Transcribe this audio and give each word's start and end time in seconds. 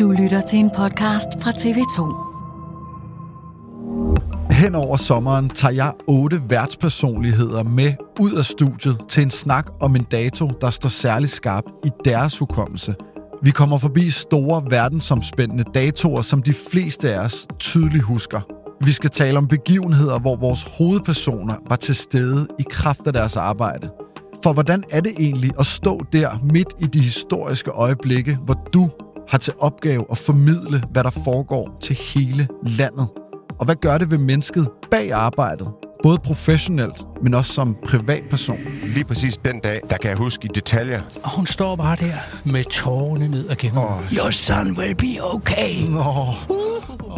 Du 0.00 0.10
lytter 0.10 0.40
til 0.40 0.58
en 0.58 0.70
podcast 0.70 1.28
fra 1.40 1.50
TV2. 1.50 1.98
Hen 4.54 4.74
over 4.74 4.96
sommeren 4.96 5.50
tager 5.50 5.72
jeg 5.72 5.92
otte 6.06 6.42
værtspersonligheder 6.48 7.62
med 7.62 7.92
ud 8.20 8.32
af 8.32 8.44
studiet 8.44 8.98
til 9.08 9.22
en 9.22 9.30
snak 9.30 9.66
om 9.80 9.96
en 9.96 10.02
dato, 10.02 10.50
der 10.60 10.70
står 10.70 10.88
særlig 10.88 11.28
skarp 11.28 11.64
i 11.84 11.90
deres 12.04 12.38
hukommelse. 12.38 12.94
Vi 13.42 13.50
kommer 13.50 13.78
forbi 13.78 14.10
store 14.10 14.62
verdensomspændende 14.70 15.64
datoer, 15.74 16.22
som 16.22 16.42
de 16.42 16.54
fleste 16.70 17.14
af 17.14 17.18
os 17.24 17.46
tydeligt 17.58 18.04
husker. 18.04 18.40
Vi 18.84 18.92
skal 18.92 19.10
tale 19.10 19.38
om 19.38 19.46
begivenheder, 19.48 20.18
hvor 20.18 20.36
vores 20.36 20.62
hovedpersoner 20.78 21.54
var 21.68 21.76
til 21.76 21.94
stede 21.94 22.46
i 22.58 22.64
kraft 22.70 23.06
af 23.06 23.12
deres 23.12 23.36
arbejde. 23.36 23.90
For 24.42 24.52
hvordan 24.52 24.84
er 24.90 25.00
det 25.00 25.12
egentlig 25.18 25.50
at 25.58 25.66
stå 25.66 26.00
der 26.12 26.38
midt 26.42 26.68
i 26.80 26.84
de 26.86 27.00
historiske 27.00 27.70
øjeblikke, 27.70 28.38
hvor 28.44 28.68
du 28.72 28.90
har 29.28 29.38
til 29.38 29.54
opgave 29.58 30.04
at 30.10 30.18
formidle, 30.18 30.82
hvad 30.90 31.04
der 31.04 31.10
foregår 31.10 31.78
til 31.80 31.96
hele 31.96 32.48
landet? 32.62 33.08
Og 33.58 33.64
hvad 33.64 33.74
gør 33.74 33.98
det 33.98 34.10
ved 34.10 34.18
mennesket 34.18 34.68
bag 34.90 35.12
arbejdet? 35.12 35.68
Både 36.02 36.18
professionelt, 36.24 37.06
men 37.22 37.34
også 37.34 37.52
som 37.52 37.76
privatperson. 37.84 38.58
Lige 38.82 39.04
præcis 39.04 39.36
den 39.36 39.60
dag, 39.60 39.80
der 39.90 39.96
kan 39.96 40.10
jeg 40.10 40.18
huske 40.18 40.44
i 40.44 40.48
detaljer. 40.54 41.00
Og 41.22 41.36
hun 41.36 41.46
står 41.46 41.76
bare 41.76 41.96
der 41.96 42.14
med 42.44 42.64
tårerne 42.64 43.28
ned 43.28 43.48
og 43.48 43.56
oh. 43.76 44.12
Your 44.12 44.30
son 44.30 44.78
will 44.78 44.96
be 44.96 45.34
okay. 45.34 45.74
Oh. 45.82 46.34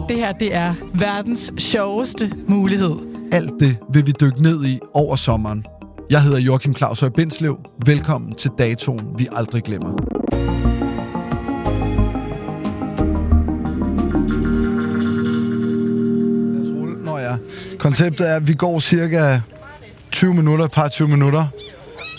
Det 0.09 0.17
her, 0.17 0.33
det 0.33 0.55
er 0.55 0.75
verdens 0.95 1.53
sjoveste 1.59 2.33
mulighed. 2.49 2.97
Alt 3.33 3.53
det 3.61 3.77
vil 3.93 4.07
vi 4.07 4.13
dykke 4.21 4.43
ned 4.43 4.65
i 4.65 4.81
over 4.95 5.17
sommeren. 5.17 5.65
Jeg 6.11 6.23
hedder 6.23 6.39
Joachim 6.39 6.75
Claus 6.77 7.01
Høj 7.01 7.11
Bindslev. 7.11 7.59
Velkommen 7.87 8.35
til 8.35 8.51
datoen, 8.59 9.01
vi 9.19 9.29
aldrig 9.33 9.63
glemmer. 9.63 10.10
Konceptet 17.81 18.29
er, 18.29 18.37
at 18.37 18.49
vi 18.49 18.55
går 18.55 18.81
cirka 18.81 19.41
20 20.13 20.35
minutter, 20.35 20.65
et 20.65 20.71
par 20.71 20.89
20 20.89 21.09
minutter, 21.09 21.47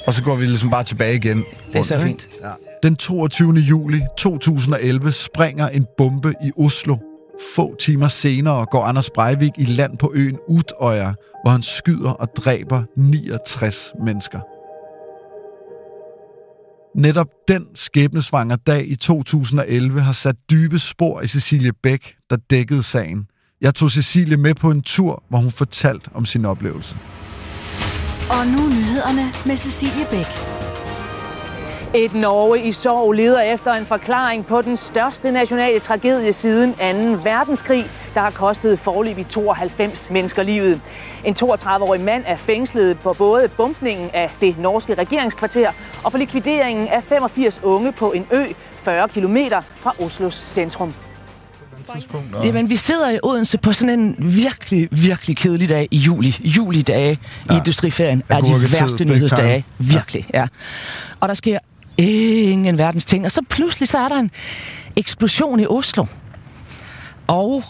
og 0.08 0.14
så 0.14 0.24
går 0.24 0.36
vi 0.36 0.46
ligesom 0.46 0.70
bare 0.70 0.84
tilbage 0.84 1.16
igen. 1.16 1.46
Det 1.74 1.80
er 1.80 1.84
så 1.84 2.00
fint. 2.00 2.28
Ja. 2.44 2.52
Den 2.84 2.96
22. 2.96 3.54
juli 3.54 4.02
2011 4.18 5.12
springer 5.12 5.68
en 5.68 5.86
bombe 5.98 6.34
i 6.44 6.52
Oslo. 6.58 6.98
Få 7.56 7.76
timer 7.76 8.08
senere 8.08 8.66
går 8.66 8.84
Anders 8.84 9.10
Breivik 9.10 9.52
i 9.58 9.66
land 9.66 9.98
på 9.98 10.12
øen 10.16 10.38
Utøya, 10.48 11.14
hvor 11.44 11.50
han 11.50 11.62
skyder 11.62 12.12
og 12.12 12.28
dræber 12.38 12.84
69 12.98 13.92
mennesker. 14.06 14.40
Netop 17.00 17.28
den 17.48 17.68
skæbnesvanger 17.76 18.56
dag 18.56 18.88
i 18.88 18.96
2011 18.96 20.02
har 20.02 20.12
sat 20.12 20.36
dybe 20.52 20.80
spor 20.80 21.22
i 21.22 21.28
Cecilie 21.28 21.72
Bæk, 21.84 22.16
der 22.30 22.38
dækkede 22.50 22.84
sagen. 22.84 23.28
Jeg 23.62 23.76
tog 23.76 23.92
Cecilie 23.92 24.38
med 24.38 24.56
på 24.56 24.72
en 24.72 24.82
tur, 24.82 25.24
hvor 25.30 25.38
hun 25.38 25.52
fortalte 25.52 26.10
om 26.14 26.26
sin 26.26 26.46
oplevelse. 26.46 26.96
Og 28.30 28.48
nu 28.48 28.70
nyhederne 28.70 29.34
med 29.46 29.58
Cecilie 29.58 30.06
Bæk. 30.10 30.28
Et 31.96 32.14
Norge 32.14 32.68
i 32.68 32.72
sorg 32.72 33.12
leder 33.12 33.42
efter 33.42 33.74
en 33.74 33.86
forklaring 33.86 34.46
på 34.46 34.62
den 34.62 34.78
største 34.78 35.32
nationale 35.32 35.80
tragedie 35.80 36.34
siden 36.34 36.74
2. 36.74 36.80
verdenskrig, 37.24 37.86
der 38.14 38.20
har 38.20 38.32
kostet 38.32 38.80
forløbig 38.80 39.28
92 39.28 40.10
mennesker 40.10 40.44
livet. 40.44 40.82
En 41.26 41.36
32-årig 41.44 42.02
mand 42.02 42.24
er 42.28 42.36
fængslet 42.36 43.00
på 43.00 43.14
både 43.14 43.48
bumpningen 43.58 44.10
af 44.14 44.32
det 44.42 44.60
norske 44.60 44.94
regeringskvarter 44.94 45.72
og 46.04 46.12
for 46.12 46.20
likvideringen 46.20 46.88
af 46.88 47.04
85 47.04 47.60
unge 47.64 47.92
på 47.92 48.12
en 48.12 48.28
ø 48.32 48.46
40 48.72 49.10
km 49.10 49.38
fra 49.76 49.94
Oslos 50.00 50.44
centrum. 50.48 50.94
Jamen, 52.44 52.70
vi 52.70 52.76
sidder 52.76 53.10
i 53.10 53.20
Odense 53.24 53.58
på 53.58 53.74
sådan 53.74 54.00
en 54.00 54.16
virkelig, 54.20 54.88
virkelig 54.92 55.38
kedelig 55.38 55.70
dag 55.70 55.88
i 55.92 55.98
juli. 55.98 56.38
Julidage 56.44 57.20
ja. 57.50 57.54
i 57.54 57.58
industriferien 57.58 58.24
er 58.30 58.42
de 58.42 58.54
værste 58.80 59.06
nyhedsdage. 59.06 59.66
Virkelig, 59.78 60.28
ja. 60.34 60.48
Og 61.20 61.28
der 61.28 61.34
sker 61.34 61.60
ingen 61.98 62.78
verdens 62.78 63.06
ting. 63.06 63.26
Og 63.26 63.32
så 63.32 63.42
pludselig 63.50 63.90
så 63.90 63.98
er 63.98 64.08
der 64.08 64.16
en 64.16 64.32
eksplosion 64.96 65.60
i 65.60 65.66
Oslo. 65.66 66.06
Og 67.28 67.64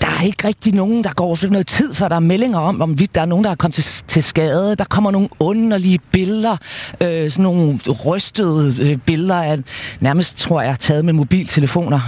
der 0.00 0.06
er 0.06 0.22
ikke 0.22 0.48
rigtig 0.48 0.74
nogen, 0.74 1.04
der 1.04 1.12
går 1.12 1.34
for 1.34 1.46
noget 1.46 1.66
tid, 1.66 1.94
før 1.94 2.08
der 2.08 2.16
er 2.16 2.20
meldinger 2.20 2.58
om, 2.58 2.80
om 2.80 2.96
der 2.96 3.20
er 3.20 3.26
nogen, 3.26 3.44
der 3.44 3.50
er 3.50 3.54
kommet 3.54 3.74
til, 3.74 4.04
til 4.08 4.22
skade. 4.22 4.76
Der 4.76 4.84
kommer 4.84 5.10
nogle 5.10 5.28
underlige 5.38 5.98
billeder, 6.12 6.56
øh, 7.00 7.30
sådan 7.30 7.42
nogle 7.42 7.78
rystede 8.06 8.74
øh, 8.80 8.96
billeder 8.96 9.42
af, 9.42 9.58
nærmest 10.00 10.38
tror 10.38 10.62
jeg, 10.62 10.78
taget 10.78 11.04
med 11.04 11.12
mobiltelefoner. 11.12 12.00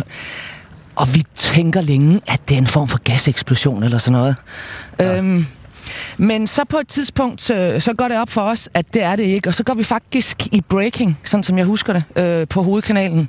Og 0.96 1.14
vi 1.14 1.24
tænker 1.34 1.80
længe, 1.80 2.20
at 2.26 2.40
det 2.48 2.54
er 2.54 2.58
en 2.58 2.66
form 2.66 2.88
for 2.88 2.98
gaseksplosion 2.98 3.82
eller 3.82 3.98
sådan 3.98 4.12
noget. 4.12 4.36
Ja. 4.98 5.18
Øhm, 5.18 5.46
men 6.16 6.46
så 6.46 6.64
på 6.68 6.78
et 6.78 6.88
tidspunkt, 6.88 7.42
så, 7.42 7.76
så 7.78 7.94
går 7.94 8.08
det 8.08 8.18
op 8.18 8.28
for 8.28 8.40
os, 8.40 8.68
at 8.74 8.94
det 8.94 9.02
er 9.02 9.16
det 9.16 9.22
ikke. 9.22 9.48
Og 9.48 9.54
så 9.54 9.64
går 9.64 9.74
vi 9.74 9.84
faktisk 9.84 10.46
i 10.52 10.60
breaking, 10.60 11.18
sådan 11.24 11.44
som 11.44 11.58
jeg 11.58 11.66
husker 11.66 11.92
det, 11.92 12.04
øh, 12.16 12.48
på 12.48 12.62
hovedkanalen. 12.62 13.28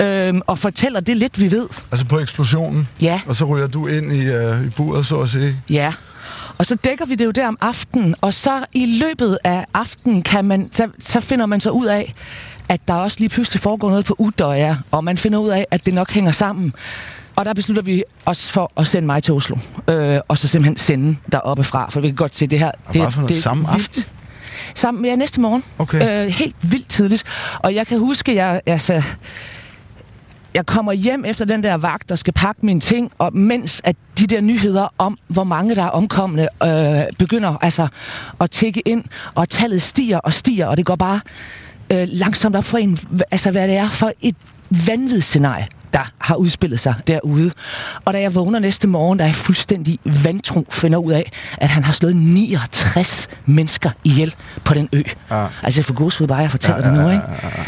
Øh, 0.00 0.34
og 0.46 0.58
fortæller 0.58 1.00
det 1.00 1.16
lidt, 1.16 1.40
vi 1.40 1.50
ved. 1.50 1.68
Altså 1.90 2.06
på 2.06 2.18
eksplosionen? 2.18 2.88
Ja. 3.00 3.20
Og 3.26 3.36
så 3.36 3.44
ryger 3.44 3.66
du 3.66 3.86
ind 3.86 4.12
i, 4.12 4.20
øh, 4.20 4.66
i 4.66 4.68
buret, 4.68 5.06
så 5.06 5.18
at 5.18 5.28
sige? 5.28 5.56
Ja. 5.70 5.92
Og 6.58 6.66
så 6.66 6.74
dækker 6.74 7.06
vi 7.06 7.14
det 7.14 7.24
jo 7.24 7.30
der 7.30 7.48
om 7.48 7.56
aftenen, 7.60 8.14
og 8.20 8.34
så 8.34 8.64
i 8.72 8.98
løbet 9.00 9.38
af 9.44 9.66
aftenen 9.74 10.22
kan 10.22 10.44
man, 10.44 10.68
så, 10.72 10.88
så 10.98 11.20
finder 11.20 11.46
man 11.46 11.60
så 11.60 11.70
ud 11.70 11.86
af, 11.86 12.14
at 12.68 12.80
der 12.88 12.94
også 12.94 13.16
lige 13.20 13.28
pludselig 13.28 13.60
foregår 13.60 13.90
noget 13.90 14.04
på 14.04 14.16
Udøya, 14.18 14.76
og 14.90 15.04
man 15.04 15.16
finder 15.16 15.38
ud 15.38 15.48
af, 15.48 15.66
at 15.70 15.86
det 15.86 15.94
nok 15.94 16.10
hænger 16.10 16.30
sammen. 16.30 16.72
Og 17.36 17.44
der 17.44 17.54
beslutter 17.54 17.82
vi 17.82 18.04
os 18.26 18.50
for 18.50 18.72
at 18.76 18.86
sende 18.86 19.06
mig 19.06 19.22
til 19.22 19.34
Oslo, 19.34 19.56
øh, 19.88 20.20
og 20.28 20.38
så 20.38 20.48
simpelthen 20.48 20.76
sende 20.76 21.16
deroppe 21.32 21.64
fra, 21.64 21.90
for 21.90 22.00
vi 22.00 22.08
kan 22.08 22.16
godt 22.16 22.34
se 22.34 22.46
det 22.46 22.58
her. 22.58 22.70
Og 22.86 22.94
det, 22.94 23.02
noget 23.02 23.28
det, 23.28 23.42
samme 23.42 23.68
aften? 23.70 24.04
Sammen, 24.74 25.04
ja, 25.04 25.16
næste 25.16 25.40
morgen. 25.40 25.64
Okay. 25.78 26.24
Øh, 26.24 26.32
helt 26.32 26.56
vildt 26.62 26.88
tidligt. 26.88 27.24
Og 27.58 27.74
jeg 27.74 27.86
kan 27.86 27.98
huske, 27.98 28.34
jeg, 28.34 28.60
altså, 28.66 29.02
jeg 30.54 30.66
kommer 30.66 30.92
hjem 30.92 31.24
efter 31.24 31.44
den 31.44 31.62
der 31.62 31.74
vagt, 31.74 32.08
der 32.08 32.14
skal 32.14 32.32
pakke 32.32 32.66
mine 32.66 32.80
ting, 32.80 33.12
og 33.18 33.36
mens 33.36 33.80
at 33.84 33.96
de 34.18 34.26
der 34.26 34.40
nyheder 34.40 34.94
om, 34.98 35.18
hvor 35.28 35.44
mange 35.44 35.74
der 35.74 35.82
er 35.82 35.88
omkomne, 35.88 36.48
øh, 36.64 37.02
begynder 37.18 37.56
altså 37.62 37.88
at 38.40 38.50
tække 38.50 38.80
ind, 38.80 39.04
og 39.34 39.48
tallet 39.48 39.82
stiger 39.82 40.18
og 40.18 40.32
stiger, 40.32 40.66
og 40.66 40.76
det 40.76 40.86
går 40.86 40.96
bare 40.96 41.20
øh, 41.92 42.08
langsomt 42.10 42.56
op 42.56 42.64
for 42.64 42.78
en, 42.78 42.98
altså 43.30 43.50
hvad 43.50 43.68
det 43.68 43.76
er 43.76 43.90
for 43.90 44.12
et 44.20 44.36
vanvidsscenarie, 44.86 45.66
der 45.92 46.12
har 46.18 46.34
udspillet 46.34 46.80
sig 46.80 46.94
derude. 47.06 47.50
Og 48.04 48.12
da 48.12 48.20
jeg 48.20 48.34
vågner 48.34 48.58
næste 48.58 48.88
morgen, 48.88 49.18
der 49.18 49.24
er 49.24 49.28
jeg 49.28 49.34
fuldstændig 49.34 49.98
vantro, 50.24 50.66
finder 50.70 50.98
ud 50.98 51.12
af, 51.12 51.32
at 51.58 51.70
han 51.70 51.84
har 51.84 51.92
slået 51.92 52.16
69 52.16 53.28
mennesker 53.46 53.90
ihjel 54.04 54.34
på 54.64 54.74
den 54.74 54.88
ø. 54.92 55.02
Ja. 55.30 55.46
Altså 55.62 55.80
jeg 55.80 55.84
får 55.84 55.94
godsud 55.94 56.26
bare, 56.26 56.38
jeg 56.38 56.50
fortæller 56.50 56.88
ja, 56.88 56.94
ja, 56.94 57.00
ja, 57.00 57.08
ja, 57.08 57.08
ja. 57.08 57.14
det 57.14 57.24
nu, 57.24 57.46
ikke? 57.46 57.58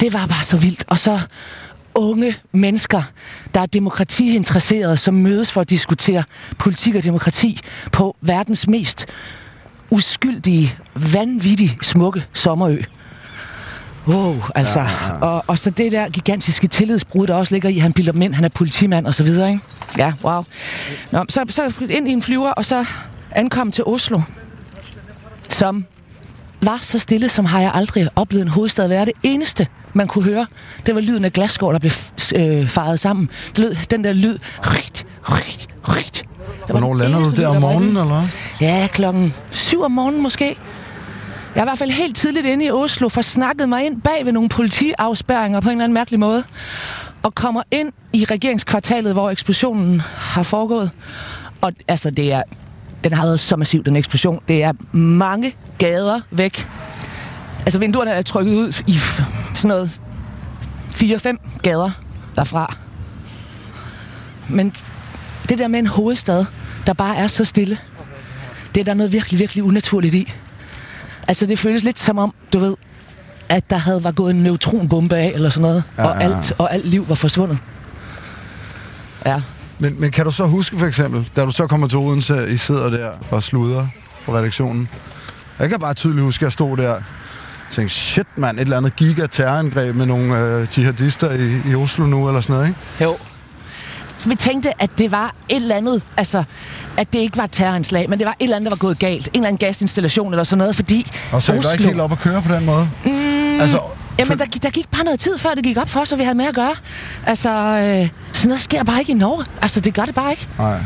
Det 0.00 0.12
var 0.12 0.26
bare 0.26 0.44
så 0.44 0.56
vildt. 0.56 0.84
Og 0.88 0.98
så 0.98 1.20
unge 1.94 2.34
mennesker, 2.52 3.02
der 3.54 3.60
er 3.60 3.66
demokratiinteresserede, 3.66 4.96
som 4.96 5.14
mødes 5.14 5.52
for 5.52 5.60
at 5.60 5.70
diskutere 5.70 6.24
politik 6.58 6.94
og 6.94 7.04
demokrati 7.04 7.60
på 7.92 8.16
verdens 8.20 8.68
mest 8.68 9.06
uskyldige, 9.90 10.74
vanvittige, 11.12 11.78
smukke 11.82 12.26
sommerø. 12.32 12.78
Wow, 14.08 14.42
altså. 14.54 14.80
Ja, 14.80 14.86
ja, 14.86 15.06
ja. 15.06 15.24
Og, 15.26 15.44
og 15.46 15.58
så 15.58 15.70
det 15.70 15.92
der 15.92 16.08
gigantiske 16.08 16.68
tillidsbrud, 16.68 17.26
der 17.26 17.34
også 17.34 17.54
ligger 17.54 17.68
i, 17.68 17.78
han 17.78 17.92
bilder 17.92 18.12
dem 18.12 18.22
ind, 18.22 18.34
han 18.34 18.44
er 18.44 18.48
politimand 18.48 19.06
og 19.06 19.14
så 19.14 19.22
videre, 19.24 19.48
ikke? 19.48 19.60
Ja, 19.98 20.12
wow. 20.24 20.44
Nå, 21.10 21.24
så, 21.28 21.44
så 21.50 21.72
ind 21.90 22.08
i 22.08 22.12
en 22.12 22.22
flyver, 22.22 22.50
og 22.50 22.64
så 22.64 22.84
ankom 23.30 23.72
til 23.72 23.84
Oslo, 23.84 24.20
som 25.48 25.84
var 26.62 26.78
så 26.82 26.98
stille, 26.98 27.28
som 27.28 27.44
har 27.44 27.60
jeg 27.60 27.70
aldrig 27.74 28.08
oplevet 28.16 28.42
en 28.42 28.48
hovedstad 28.48 28.88
være. 28.88 29.04
Det 29.04 29.12
eneste, 29.22 29.66
man 29.92 30.08
kunne 30.08 30.24
høre, 30.24 30.46
det 30.86 30.94
var 30.94 31.00
lyden 31.00 31.24
af 31.24 31.32
glasskår, 31.32 31.72
der 31.72 31.78
blev 31.78 31.92
øh, 32.36 32.68
faret 32.68 33.00
sammen. 33.00 33.30
Det 33.48 33.58
lød, 33.58 33.76
den 33.90 34.04
der 34.04 34.12
lyd, 34.12 34.38
rigt, 34.60 35.06
rigt, 35.22 35.68
rigt. 35.88 36.24
Hvornår 36.68 36.94
lander 36.94 37.24
du 37.24 37.30
der 37.30 37.48
om 37.48 37.60
morgenen, 37.60 37.96
eller 37.96 38.28
Ja, 38.60 38.88
klokken 38.92 39.34
syv 39.50 39.82
om 39.82 39.90
morgenen 39.90 40.22
måske. 40.22 40.56
Jeg 41.54 41.60
er 41.60 41.64
i 41.64 41.66
hvert 41.66 41.78
fald 41.78 41.90
helt 41.90 42.16
tidligt 42.16 42.46
inde 42.46 42.64
i 42.64 42.70
Oslo, 42.70 43.08
for 43.08 43.20
snakket 43.20 43.68
mig 43.68 43.86
ind 43.86 44.00
bag 44.00 44.24
ved 44.24 44.32
nogle 44.32 44.48
politiafspærringer 44.48 45.60
på 45.60 45.68
en 45.68 45.72
eller 45.72 45.84
anden 45.84 45.94
mærkelig 45.94 46.20
måde, 46.20 46.44
og 47.22 47.34
kommer 47.34 47.62
ind 47.70 47.92
i 48.12 48.24
regeringskvartalet, 48.24 49.12
hvor 49.12 49.30
eksplosionen 49.30 50.00
har 50.00 50.42
foregået. 50.42 50.90
Og 51.60 51.72
altså, 51.88 52.10
det 52.10 52.32
er, 52.32 52.42
den 53.04 53.12
har 53.12 53.26
været 53.26 53.40
så 53.40 53.56
massiv, 53.56 53.84
den 53.84 53.96
eksplosion. 53.96 54.42
Det 54.48 54.62
er 54.62 54.72
mange 54.96 55.54
gader 55.78 56.20
væk. 56.30 56.68
Altså, 57.60 57.78
vinduerne 57.78 58.10
er 58.10 58.22
trykket 58.22 58.54
ud 58.54 58.82
i 58.86 58.98
sådan 59.54 59.68
noget 59.68 59.90
4-5 60.90 61.58
gader 61.62 61.90
derfra. 62.36 62.76
Men 64.48 64.74
det 65.48 65.58
der 65.58 65.68
med 65.68 65.78
en 65.78 65.86
hovedstad, 65.86 66.44
der 66.86 66.92
bare 66.92 67.16
er 67.16 67.26
så 67.26 67.44
stille, 67.44 67.78
det 68.74 68.80
er 68.80 68.84
der 68.84 68.94
noget 68.94 69.12
virkelig, 69.12 69.40
virkelig 69.40 69.64
unaturligt 69.64 70.14
i. 70.14 70.32
Altså, 71.28 71.46
det 71.46 71.58
føles 71.58 71.82
lidt 71.82 71.98
som 71.98 72.18
om, 72.18 72.34
du 72.52 72.58
ved, 72.58 72.76
at 73.48 73.70
der 73.70 73.76
havde 73.76 74.04
var 74.04 74.12
gået 74.12 74.30
en 74.30 74.42
neutronbombe 74.42 75.16
af, 75.16 75.32
eller 75.34 75.50
sådan 75.50 75.62
noget, 75.62 75.84
ja, 75.98 76.06
og, 76.06 76.22
alt, 76.22 76.52
og 76.58 76.74
alt 76.74 76.86
liv 76.86 77.08
var 77.08 77.14
forsvundet. 77.14 77.58
Ja. 79.26 79.42
Men, 79.78 80.00
men 80.00 80.10
kan 80.10 80.24
du 80.24 80.30
så 80.30 80.46
huske 80.46 80.78
for 80.78 80.86
eksempel, 80.86 81.30
da 81.36 81.44
du 81.44 81.50
så 81.50 81.66
kommer 81.66 81.88
til 81.88 81.98
Odense, 81.98 82.50
I 82.50 82.56
sidder 82.56 82.90
der 82.90 83.10
og 83.30 83.42
sluder 83.42 83.86
på 84.26 84.36
redaktionen. 84.36 84.88
Jeg 85.58 85.70
kan 85.70 85.78
bare 85.78 85.94
tydeligt 85.94 86.24
huske, 86.24 86.42
at 86.42 86.44
jeg 86.44 86.52
stod 86.52 86.76
der 86.76 87.02
tænkte, 87.70 87.94
shit 87.94 88.26
mand, 88.36 88.56
et 88.58 88.62
eller 88.62 88.76
andet 88.76 88.96
giga-terrorangreb 88.96 89.96
med 89.96 90.06
nogle 90.06 90.38
øh, 90.38 90.66
jihadister 90.78 91.30
i, 91.30 91.70
i 91.70 91.74
Oslo 91.74 92.06
nu, 92.06 92.28
eller 92.28 92.40
sådan 92.40 92.54
noget, 92.54 92.68
ikke? 92.68 92.80
Jo. 93.04 93.16
Vi 94.26 94.34
tænkte, 94.34 94.82
at 94.82 94.90
det 94.98 95.12
var 95.12 95.34
et 95.48 95.56
eller 95.56 95.74
andet, 95.74 96.02
altså, 96.16 96.44
at 96.96 97.12
det 97.12 97.18
ikke 97.18 97.36
var 97.36 97.44
et 97.44 97.50
terroranslag, 97.52 98.10
men 98.10 98.18
det 98.18 98.26
var 98.26 98.36
et 98.38 98.44
eller 98.44 98.56
andet, 98.56 98.70
der 98.70 98.76
var 98.76 98.80
gået 98.80 98.98
galt. 98.98 99.26
En 99.26 99.30
eller 99.34 99.48
anden 99.48 99.58
gasinstallation 99.58 100.32
eller 100.32 100.44
sådan 100.44 100.58
noget, 100.58 100.76
fordi 100.76 101.10
Og 101.32 101.42
så 101.42 101.52
er 101.52 101.58
Oslo... 101.58 101.70
ikke 101.70 101.84
helt 101.84 102.00
op 102.00 102.12
at 102.12 102.18
køre 102.18 102.42
på 102.42 102.54
den 102.54 102.64
måde? 102.66 102.88
Mm, 103.04 103.60
altså, 103.60 103.80
Jamen, 104.18 104.38
der, 104.38 104.44
der 104.44 104.70
gik 104.70 104.90
bare 104.90 105.04
noget 105.04 105.20
tid, 105.20 105.38
før 105.38 105.54
det 105.54 105.64
gik 105.64 105.76
op 105.76 105.88
for 105.88 106.00
os, 106.00 106.08
hvad 106.10 106.18
vi 106.18 106.24
havde 106.24 106.36
med 106.36 106.44
at 106.44 106.54
gøre. 106.54 106.74
Altså, 107.26 107.50
øh, 107.50 108.08
sådan 108.32 108.48
noget 108.48 108.60
sker 108.60 108.84
bare 108.84 109.00
ikke 109.00 109.12
i 109.12 109.14
Norge. 109.14 109.44
Altså, 109.62 109.80
det 109.80 109.94
gør 109.94 110.04
det 110.04 110.14
bare 110.14 110.30
ikke. 110.30 110.48
Nej. 110.58 110.78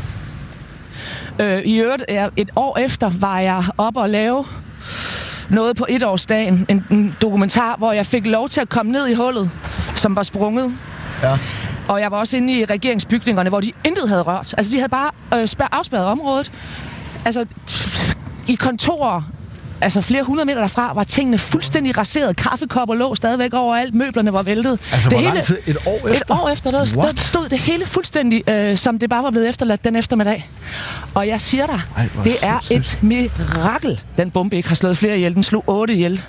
Øh, 1.38 1.58
I 1.64 1.78
øvrigt, 1.80 2.04
et 2.36 2.50
år 2.56 2.78
efter 2.78 3.10
var 3.20 3.38
jeg 3.38 3.64
op 3.78 3.96
og 3.96 4.10
lave 4.10 4.44
noget 5.48 5.76
på 5.76 5.86
etårsdagen. 5.88 6.66
En, 6.68 6.84
en 6.90 7.16
dokumentar, 7.22 7.76
hvor 7.78 7.92
jeg 7.92 8.06
fik 8.06 8.26
lov 8.26 8.48
til 8.48 8.60
at 8.60 8.68
komme 8.68 8.92
ned 8.92 9.06
i 9.06 9.14
hullet, 9.14 9.50
som 9.94 10.16
var 10.16 10.22
sprunget. 10.22 10.72
Ja. 11.22 11.38
Og 11.88 12.00
jeg 12.00 12.10
var 12.10 12.16
også 12.18 12.36
inde 12.36 12.52
i 12.58 12.64
regeringsbygningerne, 12.64 13.48
hvor 13.48 13.60
de 13.60 13.72
intet 13.84 14.08
havde 14.08 14.22
rørt. 14.22 14.54
Altså, 14.56 14.72
de 14.72 14.76
havde 14.76 14.88
bare 14.88 15.10
øh, 15.34 15.48
spær- 15.48 15.68
afspærret 15.72 16.06
området. 16.06 16.52
Altså, 17.24 17.46
i 18.46 18.54
kontorer, 18.54 19.22
altså 19.80 20.00
flere 20.00 20.22
hundrede 20.22 20.46
meter 20.46 20.60
derfra, 20.60 20.92
var 20.94 21.04
tingene 21.04 21.38
fuldstændig 21.38 21.98
raseret. 21.98 22.36
Kaffekopper 22.36 22.94
lå 22.94 23.14
stadigvæk 23.14 23.54
overalt. 23.54 23.94
Møblerne 23.94 24.32
var 24.32 24.42
væltet. 24.42 24.78
Altså, 24.92 25.08
det 25.08 25.22
lang 25.22 25.42
tid? 25.42 25.58
Et 25.66 25.76
år 25.86 26.08
efter? 26.08 26.34
Et 26.34 26.40
år 26.42 26.48
efter, 26.48 26.70
der, 26.70 26.78
der 26.84 27.12
stod 27.16 27.48
det 27.48 27.58
hele 27.58 27.86
fuldstændig, 27.86 28.50
øh, 28.50 28.76
som 28.76 28.98
det 28.98 29.10
bare 29.10 29.22
var 29.22 29.30
blevet 29.30 29.48
efterladt 29.48 29.84
den 29.84 29.96
eftermiddag. 29.96 30.50
Og 31.14 31.28
jeg 31.28 31.40
siger 31.40 31.66
dig, 31.66 31.80
Ej, 31.96 32.08
det 32.24 32.36
er 32.42 32.58
sindssygt. 32.62 32.98
et 33.02 33.02
mirakel, 33.02 34.00
den 34.16 34.30
bombe 34.30 34.56
ikke 34.56 34.68
har 34.68 34.76
slået 34.76 34.96
flere 34.96 35.16
ihjel. 35.16 35.34
Den 35.34 35.42
slog 35.42 35.64
otte 35.66 35.94
ihjel. 35.94 36.22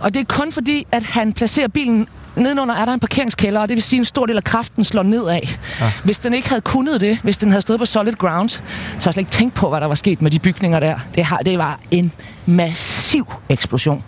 Og 0.00 0.14
det 0.14 0.20
er 0.20 0.24
kun 0.24 0.52
fordi, 0.52 0.86
at 0.92 1.02
han 1.04 1.32
placerer 1.32 1.68
bilen 1.68 2.06
nedenunder 2.36 2.74
er 2.74 2.84
der 2.84 2.92
en 2.92 3.00
parkeringskælder, 3.00 3.60
og 3.60 3.68
det 3.68 3.74
vil 3.74 3.82
sige, 3.82 3.98
at 3.98 4.00
en 4.00 4.04
stor 4.04 4.26
del 4.26 4.36
af 4.36 4.44
kraften 4.44 4.84
slår 4.84 5.02
nedad. 5.02 5.40
Ja. 5.80 5.92
Hvis 6.04 6.18
den 6.18 6.34
ikke 6.34 6.48
havde 6.48 6.60
kunnet 6.60 7.00
det, 7.00 7.18
hvis 7.22 7.38
den 7.38 7.50
havde 7.50 7.62
stået 7.62 7.78
på 7.78 7.86
solid 7.86 8.12
ground, 8.12 8.48
så 8.48 8.60
har 8.60 8.94
jeg 8.94 9.12
slet 9.12 9.18
ikke 9.18 9.30
tænkt 9.30 9.54
på, 9.54 9.68
hvad 9.68 9.80
der 9.80 9.86
var 9.86 9.94
sket 9.94 10.22
med 10.22 10.30
de 10.30 10.38
bygninger 10.38 10.80
der. 10.80 10.98
Det, 11.14 11.24
har, 11.24 11.36
det 11.38 11.58
var 11.58 11.80
en 11.90 12.12
massiv 12.46 13.32
eksplosion. 13.48 14.04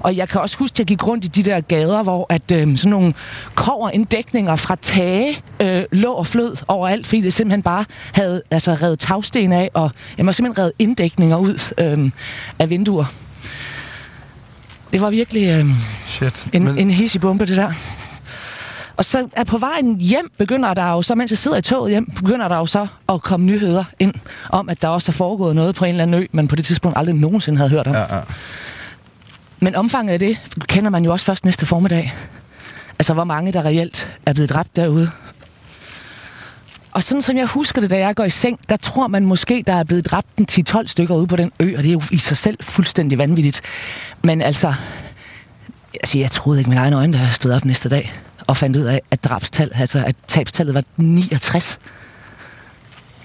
Og 0.00 0.16
jeg 0.16 0.28
kan 0.28 0.40
også 0.40 0.58
huske, 0.58 0.74
at 0.74 0.78
jeg 0.78 0.86
gik 0.86 1.06
rundt 1.06 1.24
i 1.24 1.28
de 1.28 1.42
der 1.42 1.60
gader, 1.60 2.02
hvor 2.02 2.26
at, 2.28 2.50
øh, 2.52 2.76
sådan 2.76 2.90
nogle 2.90 3.14
koverindækninger 3.54 4.56
fra 4.56 4.76
tage 4.82 5.42
øh, 5.60 5.82
lå 5.92 6.12
og 6.12 6.26
flød 6.26 6.56
overalt, 6.68 7.06
fordi 7.06 7.20
det 7.20 7.32
simpelthen 7.32 7.62
bare 7.62 7.84
havde 8.12 8.42
altså, 8.50 8.74
revet 8.74 8.98
tagsten 8.98 9.52
af, 9.52 9.70
og 9.74 9.90
jeg 10.18 10.24
må 10.24 10.32
simpelthen 10.32 10.62
revet 10.62 10.72
inddækninger 10.78 11.36
ud 11.36 11.72
øh, 11.78 12.10
af 12.58 12.70
vinduer. 12.70 13.23
Det 14.94 15.02
var 15.02 15.10
virkelig 15.10 15.48
øh, 15.48 15.66
Shit. 16.06 16.46
en, 16.52 16.64
Men- 16.64 16.78
en 16.78 16.90
hissig 16.90 17.20
bombe, 17.20 17.46
det 17.46 17.56
der. 17.56 17.72
Og 18.96 19.04
så 19.04 19.28
er 19.32 19.44
på 19.44 19.58
vejen 19.58 20.00
hjem, 20.00 20.30
begynder 20.38 20.74
der 20.74 20.90
jo 20.92 21.02
så, 21.02 21.14
mens 21.14 21.30
jeg 21.30 21.38
sidder 21.38 21.56
i 21.56 21.62
toget 21.62 21.90
hjem, 21.90 22.10
begynder 22.16 22.48
der 22.48 22.56
jo 22.56 22.66
så 22.66 22.86
at 23.08 23.22
komme 23.22 23.46
nyheder 23.46 23.84
ind 23.98 24.14
om, 24.50 24.68
at 24.68 24.82
der 24.82 24.88
også 24.88 25.12
er 25.12 25.14
foregået 25.14 25.54
noget 25.54 25.74
på 25.74 25.84
en 25.84 25.90
eller 25.90 26.02
anden 26.02 26.22
ø, 26.22 26.26
man 26.32 26.48
på 26.48 26.56
det 26.56 26.64
tidspunkt 26.64 26.98
aldrig 26.98 27.14
nogensinde 27.14 27.56
havde 27.58 27.70
hørt 27.70 27.86
om. 27.86 27.92
Ja, 27.92 28.16
ja. 28.16 28.20
Men 29.60 29.74
omfanget 29.74 30.12
af 30.12 30.18
det 30.18 30.38
kender 30.68 30.90
man 30.90 31.04
jo 31.04 31.12
også 31.12 31.24
først 31.26 31.44
næste 31.44 31.66
formiddag. 31.66 32.14
Altså, 32.98 33.14
hvor 33.14 33.24
mange 33.24 33.52
der 33.52 33.64
reelt 33.64 34.18
er 34.26 34.32
blevet 34.32 34.50
dræbt 34.50 34.76
derude. 34.76 35.10
Og 36.94 37.02
sådan 37.02 37.22
som 37.22 37.36
jeg 37.36 37.46
husker 37.46 37.80
det, 37.80 37.90
da 37.90 37.98
jeg 37.98 38.16
går 38.16 38.24
i 38.24 38.30
seng, 38.30 38.58
der 38.68 38.76
tror 38.76 39.06
man 39.06 39.26
måske, 39.26 39.64
der 39.66 39.72
er 39.74 39.84
blevet 39.84 40.06
dræbt 40.10 40.26
en 40.36 40.46
10-12 40.50 40.86
stykker 40.86 41.14
ude 41.14 41.26
på 41.26 41.36
den 41.36 41.52
ø, 41.60 41.76
og 41.76 41.82
det 41.82 41.88
er 41.88 41.92
jo 41.92 42.02
i 42.10 42.18
sig 42.18 42.36
selv 42.36 42.58
fuldstændig 42.60 43.18
vanvittigt. 43.18 43.60
Men 44.22 44.42
altså, 44.42 44.74
altså 45.94 46.18
jeg 46.18 46.30
troede 46.30 46.58
ikke 46.60 46.70
mine 46.70 46.80
egne 46.80 46.96
øjne, 46.96 47.12
da 47.12 47.18
jeg 47.18 47.28
stod 47.28 47.52
op 47.52 47.64
næste 47.64 47.88
dag 47.88 48.12
og 48.46 48.56
fandt 48.56 48.76
ud 48.76 48.82
af, 48.82 49.00
at 49.10 49.24
drabstal, 49.24 49.70
altså 49.74 50.04
at 50.06 50.16
tabstallet 50.28 50.74
var 50.74 50.82
69. 50.96 51.78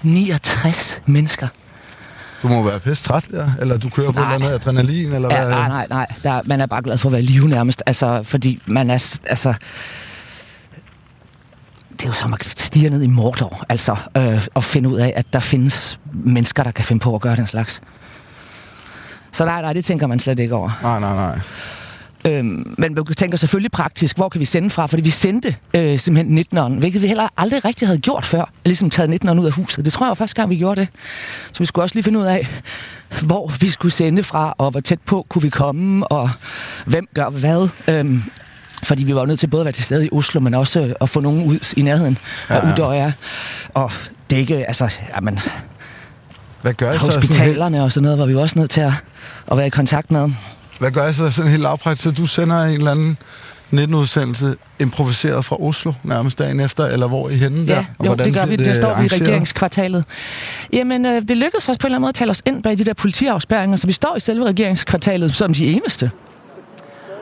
69 0.02 1.00
mennesker. 1.06 1.48
Du 2.42 2.48
må 2.48 2.62
være 2.62 2.80
pisse 2.80 3.04
træt, 3.04 3.24
ja? 3.32 3.44
Eller 3.60 3.78
du 3.78 3.88
kører 3.90 4.12
på 4.12 4.20
Nej. 4.20 4.30
et 4.30 4.34
eller 4.34 4.46
andet 4.48 4.60
adrenalin, 4.60 5.12
eller 5.12 5.34
Ja, 5.34 5.40
hvad? 5.44 5.50
nej, 5.54 5.68
nej, 5.68 5.86
nej. 5.90 6.06
Der, 6.22 6.40
man 6.44 6.60
er 6.60 6.66
bare 6.66 6.82
glad 6.82 6.98
for 6.98 7.08
at 7.08 7.12
være 7.12 7.20
i 7.22 7.24
live 7.24 7.48
nærmest. 7.48 7.82
Altså, 7.86 8.22
fordi 8.22 8.62
man 8.66 8.90
er... 8.90 9.18
Altså, 9.26 9.54
det 12.00 12.06
er 12.06 12.10
jo 12.10 12.14
som 12.14 12.32
at 12.32 12.44
stige 12.44 12.90
ned 12.90 13.02
i 13.02 13.06
Mordor, 13.06 13.64
altså, 13.68 13.96
øh, 14.16 14.46
og 14.54 14.64
finde 14.64 14.88
ud 14.88 14.96
af, 14.96 15.12
at 15.16 15.32
der 15.32 15.40
findes 15.40 16.00
mennesker, 16.12 16.62
der 16.62 16.70
kan 16.70 16.84
finde 16.84 17.00
på 17.00 17.14
at 17.14 17.20
gøre 17.20 17.36
den 17.36 17.46
slags. 17.46 17.80
Så 19.32 19.44
nej, 19.44 19.62
nej, 19.62 19.72
det 19.72 19.84
tænker 19.84 20.06
man 20.06 20.18
slet 20.18 20.40
ikke 20.40 20.54
over. 20.54 20.78
Nej, 20.82 21.00
nej, 21.00 21.14
nej. 21.14 21.40
Øhm, 22.24 22.74
men 22.78 22.96
vi 23.08 23.14
tænker 23.14 23.38
selvfølgelig 23.38 23.70
praktisk, 23.70 24.16
hvor 24.16 24.28
kan 24.28 24.40
vi 24.40 24.44
sende 24.44 24.70
fra? 24.70 24.86
Fordi 24.86 25.02
vi 25.02 25.10
sendte 25.10 25.56
øh, 25.74 25.98
simpelthen 25.98 26.38
19'eren, 26.38 26.78
hvilket 26.78 27.02
vi 27.02 27.06
heller 27.06 27.28
aldrig 27.36 27.64
rigtig 27.64 27.88
havde 27.88 28.00
gjort 28.00 28.24
før. 28.24 28.50
Ligesom 28.64 28.90
taget 28.90 29.24
19'eren 29.24 29.40
ud 29.40 29.46
af 29.46 29.52
huset. 29.52 29.84
Det 29.84 29.92
tror 29.92 30.06
jeg 30.06 30.08
var 30.08 30.14
første 30.14 30.36
gang, 30.36 30.50
vi 30.50 30.56
gjorde 30.56 30.80
det. 30.80 30.88
Så 31.52 31.58
vi 31.58 31.64
skulle 31.64 31.84
også 31.84 31.94
lige 31.94 32.04
finde 32.04 32.18
ud 32.18 32.24
af, 32.24 32.62
hvor 33.22 33.52
vi 33.60 33.68
skulle 33.68 33.92
sende 33.92 34.22
fra, 34.22 34.54
og 34.58 34.70
hvor 34.70 34.80
tæt 34.80 35.00
på 35.00 35.26
kunne 35.28 35.42
vi 35.42 35.48
komme, 35.48 36.06
og 36.06 36.30
hvem 36.86 37.08
gør 37.14 37.30
hvad. 37.30 37.68
Øhm, 37.88 38.22
fordi 38.82 39.04
vi 39.04 39.14
var 39.14 39.26
nødt 39.26 39.40
til 39.40 39.46
både 39.46 39.60
at 39.60 39.64
være 39.64 39.72
til 39.72 39.84
stede 39.84 40.06
i 40.06 40.08
Oslo, 40.12 40.40
men 40.40 40.54
også 40.54 40.80
øh, 40.80 40.92
at 41.00 41.08
få 41.08 41.20
nogen 41.20 41.44
ud 41.44 41.74
i 41.76 41.82
nærheden 41.82 42.18
af 42.48 42.54
Ja. 42.66 42.72
Udøjer. 42.72 43.12
Og 43.74 43.92
det 44.30 44.36
er 44.36 44.40
ikke, 44.40 44.66
altså, 44.66 44.88
jamen, 45.16 45.38
Hvad 46.62 46.74
gør 46.74 46.92
I 46.92 46.98
så? 46.98 47.00
Sådan 47.04 47.14
hospitalerne 47.22 47.82
og 47.82 47.92
sådan 47.92 48.02
noget, 48.04 48.18
var 48.18 48.26
vi 48.26 48.34
også 48.34 48.58
nødt 48.58 48.70
til 48.70 48.80
at, 48.80 48.92
at 49.50 49.56
være 49.56 49.66
i 49.66 49.70
kontakt 49.70 50.10
med. 50.10 50.30
hvad 50.78 50.90
gør 50.90 51.08
I 51.08 51.12
så 51.12 51.30
sådan 51.30 51.50
helt 51.50 51.62
lavpraktisk? 51.62 52.02
Så 52.04 52.10
du 52.10 52.26
sender 52.26 52.62
en 52.64 52.74
eller 52.74 52.90
anden 52.90 53.18
19-udsendelse 53.74 54.54
improviseret 54.80 55.44
fra 55.44 55.56
Oslo 55.62 55.92
nærmest 56.02 56.38
dagen 56.38 56.60
efter, 56.60 56.86
eller 56.86 57.06
hvor 57.06 57.28
I 57.28 57.36
henne 57.36 57.66
der? 57.66 57.74
Ja, 57.74 57.84
Og 57.98 58.06
jo, 58.06 58.14
det 58.14 58.34
gør 58.34 58.46
vi. 58.46 58.56
bliver 58.56 58.68
Det 58.70 58.76
står 58.76 58.98
vi 59.00 59.04
i 59.04 59.08
regeringskvartalet. 59.08 60.04
Jamen, 60.72 61.06
øh, 61.06 61.22
det 61.22 61.36
lykkedes 61.36 61.68
også 61.68 61.80
på 61.80 61.86
en 61.86 61.88
eller 61.88 61.96
anden 61.96 62.00
måde 62.00 62.08
at 62.08 62.14
tale 62.14 62.30
os 62.30 62.42
ind 62.46 62.62
bag 62.62 62.78
de 62.78 62.84
der 62.84 62.94
politiafspærringer, 62.94 63.76
så 63.76 63.86
vi 63.86 63.92
står 63.92 64.16
i 64.16 64.20
selve 64.20 64.44
regeringskvartalet 64.46 65.34
som 65.34 65.54
de 65.54 65.66
eneste. 65.66 66.10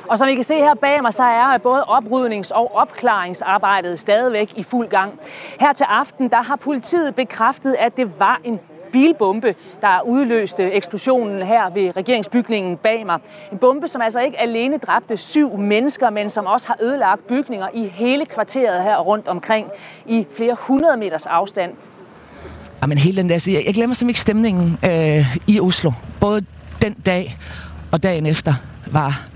Og 0.08 0.18
som 0.18 0.28
I 0.28 0.34
kan 0.34 0.44
se 0.44 0.54
her 0.54 0.74
bag 0.74 1.02
mig, 1.02 1.14
så 1.14 1.22
er 1.22 1.58
både 1.58 1.82
oprydnings- 1.82 2.50
og 2.50 2.76
opklaringsarbejdet 2.76 4.00
stadigvæk 4.00 4.52
i 4.56 4.62
fuld 4.62 4.88
gang. 4.88 5.20
Her 5.60 5.72
til 5.72 5.84
aften, 5.88 6.28
der 6.28 6.42
har 6.42 6.56
politiet 6.56 7.14
bekræftet, 7.14 7.76
at 7.78 7.96
det 7.96 8.20
var 8.20 8.40
en 8.44 8.60
bilbombe, 8.92 9.54
der 9.80 10.00
udløste 10.04 10.72
eksplosionen 10.72 11.42
her 11.42 11.70
ved 11.70 11.96
regeringsbygningen 11.96 12.76
bag 12.76 13.06
mig. 13.06 13.18
En 13.52 13.58
bombe, 13.58 13.88
som 13.88 14.02
altså 14.02 14.20
ikke 14.20 14.40
alene 14.40 14.78
dræbte 14.78 15.16
syv 15.16 15.56
mennesker, 15.58 16.10
men 16.10 16.30
som 16.30 16.46
også 16.46 16.66
har 16.68 16.76
ødelagt 16.82 17.26
bygninger 17.26 17.68
i 17.74 17.88
hele 17.88 18.26
kvarteret 18.26 18.82
her 18.82 18.98
rundt 18.98 19.28
omkring 19.28 19.66
i 20.06 20.26
flere 20.36 20.56
hundrede 20.60 20.96
meters 20.96 21.26
afstand. 21.26 21.72
Jamen 22.82 22.98
hele 22.98 23.22
den 23.22 23.28
der, 23.28 23.48
jeg, 23.48 23.62
jeg 23.66 23.74
glemmer 23.74 23.94
simpelthen 23.94 24.08
ikke 24.08 24.20
stemningen 24.20 24.78
øh, 24.84 25.36
i 25.48 25.60
Oslo. 25.60 25.92
Både 26.20 26.44
den 26.82 26.94
dag 27.06 27.36
og 27.92 28.02
dagen 28.02 28.26
efter 28.26 28.52
var 28.92 29.28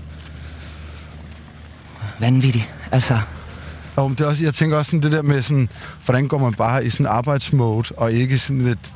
vanvittig. 2.23 2.69
Altså, 2.91 3.19
Jo, 3.97 4.07
men 4.07 4.17
det 4.17 4.23
er 4.23 4.27
også, 4.27 4.43
jeg 4.43 4.53
tænker 4.53 4.77
også 4.77 4.89
sådan 4.89 5.03
det 5.03 5.11
der 5.11 5.21
med 5.21 5.41
sådan, 5.41 5.69
hvordan 6.05 6.27
går 6.27 6.37
man 6.37 6.53
bare 6.53 6.85
i 6.85 6.89
sådan 6.89 7.05
arbejdsmode, 7.05 7.87
og 7.97 8.11
ikke 8.11 8.37
sådan 8.37 8.61
lidt 8.61 8.93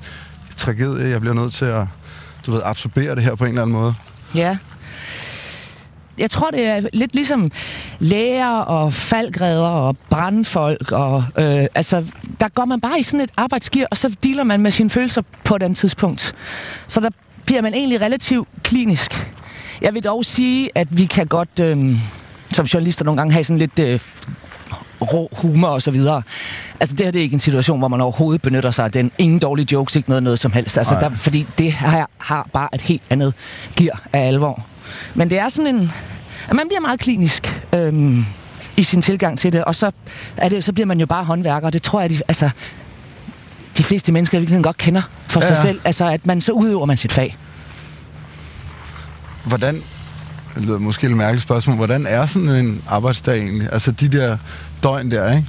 tragedie, 0.56 1.10
jeg 1.10 1.20
bliver 1.22 1.34
nødt 1.36 1.54
til 1.54 1.66
at, 1.66 1.86
du 2.46 2.52
ved, 2.52 2.62
absorbere 2.66 3.16
det 3.16 3.24
her 3.24 3.36
på 3.36 3.44
en 3.44 3.50
eller 3.50 3.62
anden 3.62 3.76
måde. 3.76 3.94
Ja. 4.36 4.58
Jeg 6.18 6.30
tror, 6.30 6.52
det 6.52 6.66
er 6.66 6.82
lidt 6.94 7.14
ligesom 7.16 7.52
læger 8.00 8.58
og 8.58 8.94
faldgræder 8.94 9.68
og 9.68 9.98
brandfolk. 10.10 10.92
Og, 10.92 11.24
øh, 11.38 11.66
altså, 11.76 12.06
der 12.40 12.48
går 12.48 12.66
man 12.66 12.82
bare 12.82 13.00
i 13.00 13.04
sådan 13.04 13.22
et 13.22 13.32
arbejdsgear, 13.38 13.88
og 13.92 13.98
så 13.98 14.16
dealer 14.24 14.44
man 14.44 14.62
med 14.62 14.72
sine 14.72 14.90
følelser 14.90 15.22
på 15.44 15.56
et 15.56 15.64
andet 15.64 15.78
tidspunkt. 15.78 16.36
Så 16.88 17.00
der 17.00 17.10
bliver 17.46 17.62
man 17.62 17.74
egentlig 17.74 18.02
relativt 18.02 18.48
klinisk. 18.64 19.32
Jeg 19.82 19.94
vil 19.94 20.04
dog 20.04 20.26
sige, 20.26 20.70
at 20.76 20.98
vi 20.98 21.06
kan 21.06 21.28
godt 21.28 21.60
øh, 21.62 21.96
som 22.52 22.66
journalister 22.66 23.06
nogle 23.06 23.18
gange 23.18 23.34
have 23.34 23.44
sådan 23.44 23.58
lidt 23.58 23.80
øh, 23.80 24.00
rå 25.02 25.30
humor 25.32 25.68
og 25.68 25.82
så 25.82 25.92
videre. 25.92 26.22
Altså 26.80 26.96
det 26.96 27.06
her 27.06 27.12
det 27.12 27.20
er 27.20 27.24
ikke 27.24 27.34
en 27.34 27.40
situation, 27.40 27.80
hvor 27.80 27.88
man 27.88 28.02
overhovedet 28.02 28.42
benytter 28.42 28.72
sig 28.72 28.86
af 28.86 28.92
den. 28.92 29.12
Ingen 29.18 29.40
dårlige 29.40 29.68
jokes, 29.72 29.96
ikke 29.96 30.10
noget, 30.10 30.24
noget 30.24 30.40
som 30.40 30.52
helst. 30.52 30.78
Altså, 30.78 30.96
der, 30.96 31.10
fordi 31.10 31.48
det 31.58 31.74
her 31.74 32.06
har 32.18 32.48
bare 32.54 32.70
et 32.76 32.82
helt 32.82 33.02
andet 33.10 33.34
gear 33.76 34.02
af 34.14 34.28
alvor. 34.28 34.66
Men 35.16 35.30
det 35.30 35.40
er 35.40 35.50
sådan 35.50 35.76
en... 35.76 35.92
At 36.50 36.56
man 36.56 36.68
bliver 36.68 36.82
meget 36.82 37.00
klinisk 37.00 37.64
øhm, 37.74 38.26
i 38.78 38.84
sin 38.84 39.02
tilgang 39.02 39.40
til 39.40 39.54
det, 39.54 39.64
og 39.64 39.76
så, 39.76 39.92
er 40.38 40.50
det, 40.50 40.64
så 40.64 40.74
bliver 40.74 40.86
man 40.88 41.00
jo 41.00 41.06
bare 41.06 41.24
håndværker, 41.24 41.68
og 41.68 41.74
det 41.74 41.84
tror 41.84 42.02
jeg, 42.02 42.10
de, 42.10 42.22
altså, 42.28 42.50
de 43.78 43.84
fleste 43.84 44.12
mennesker 44.12 44.38
i 44.38 44.42
virkeligheden 44.42 44.64
godt 44.64 44.78
kender 44.78 45.02
for 45.28 45.40
Ja, 45.40 45.46
sig 45.48 45.56
ja. 45.56 45.62
selv. 45.62 45.80
Altså, 45.84 46.06
at 46.06 46.26
man 46.26 46.42
så 46.42 46.52
udøver 46.52 46.86
man 46.86 46.98
sit 46.98 47.12
fag. 47.12 47.38
Hvordan, 49.44 49.84
det 50.58 50.66
lyder 50.66 50.80
måske 50.80 51.08
et 51.08 51.18
mærkeligt 51.18 51.44
spørgsmål, 51.44 51.76
hvordan 51.76 52.06
er 52.08 52.26
sådan 52.26 52.50
en 52.50 52.82
arbejdsdag 52.88 53.38
egentlig? 53.38 53.70
Altså 53.72 53.92
de 53.92 54.08
der 54.08 54.38
døgn 54.84 55.12
der, 55.12 55.36
ikke? 55.36 55.48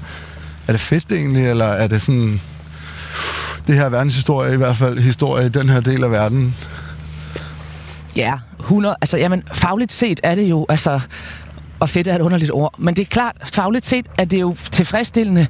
Er 0.67 0.73
det 0.73 0.81
fedt 0.81 1.13
egentlig, 1.13 1.49
eller 1.51 1.65
er 1.65 1.87
det 1.87 2.03
sådan... 2.03 2.41
Det 3.67 3.75
her 3.75 3.85
er 3.85 3.89
verdenshistorie, 3.89 4.53
i 4.53 4.57
hvert 4.57 4.77
fald 4.77 4.99
historie 4.99 5.47
i 5.47 5.49
den 5.49 5.69
her 5.69 5.81
del 5.81 6.05
af 6.05 6.11
verden. 6.11 6.55
Ja, 8.17 8.35
100. 8.61 8.97
Altså, 9.01 9.19
jamen, 9.19 9.43
fagligt 9.53 9.93
set 9.93 10.21
er 10.23 10.35
det 10.35 10.43
jo, 10.43 10.67
altså, 10.69 11.01
og 11.81 11.89
fedt 11.89 12.09
er 12.09 12.15
et 12.15 12.21
underligt 12.21 12.53
ord, 12.53 12.75
men 12.79 12.97
det 12.97 13.03
er 13.03 13.07
klart, 13.07 13.37
fagligt 13.45 13.87
set 13.87 14.07
er 14.19 14.25
det 14.25 14.41
jo 14.41 14.57
tilfredsstillende 14.71 15.47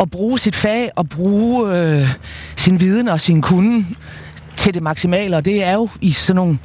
at 0.00 0.10
bruge 0.10 0.38
sit 0.38 0.56
fag 0.56 0.90
og 0.96 1.08
bruge 1.08 1.76
øh, 1.76 2.08
sin 2.56 2.80
viden 2.80 3.08
og 3.08 3.20
sin 3.20 3.42
kunde 3.42 3.86
til 4.56 4.74
det 4.74 4.82
maksimale, 4.82 5.36
og 5.36 5.44
det 5.44 5.62
er 5.62 5.72
jo 5.72 5.88
i 6.00 6.12
sådan 6.12 6.36
nogle 6.36 6.58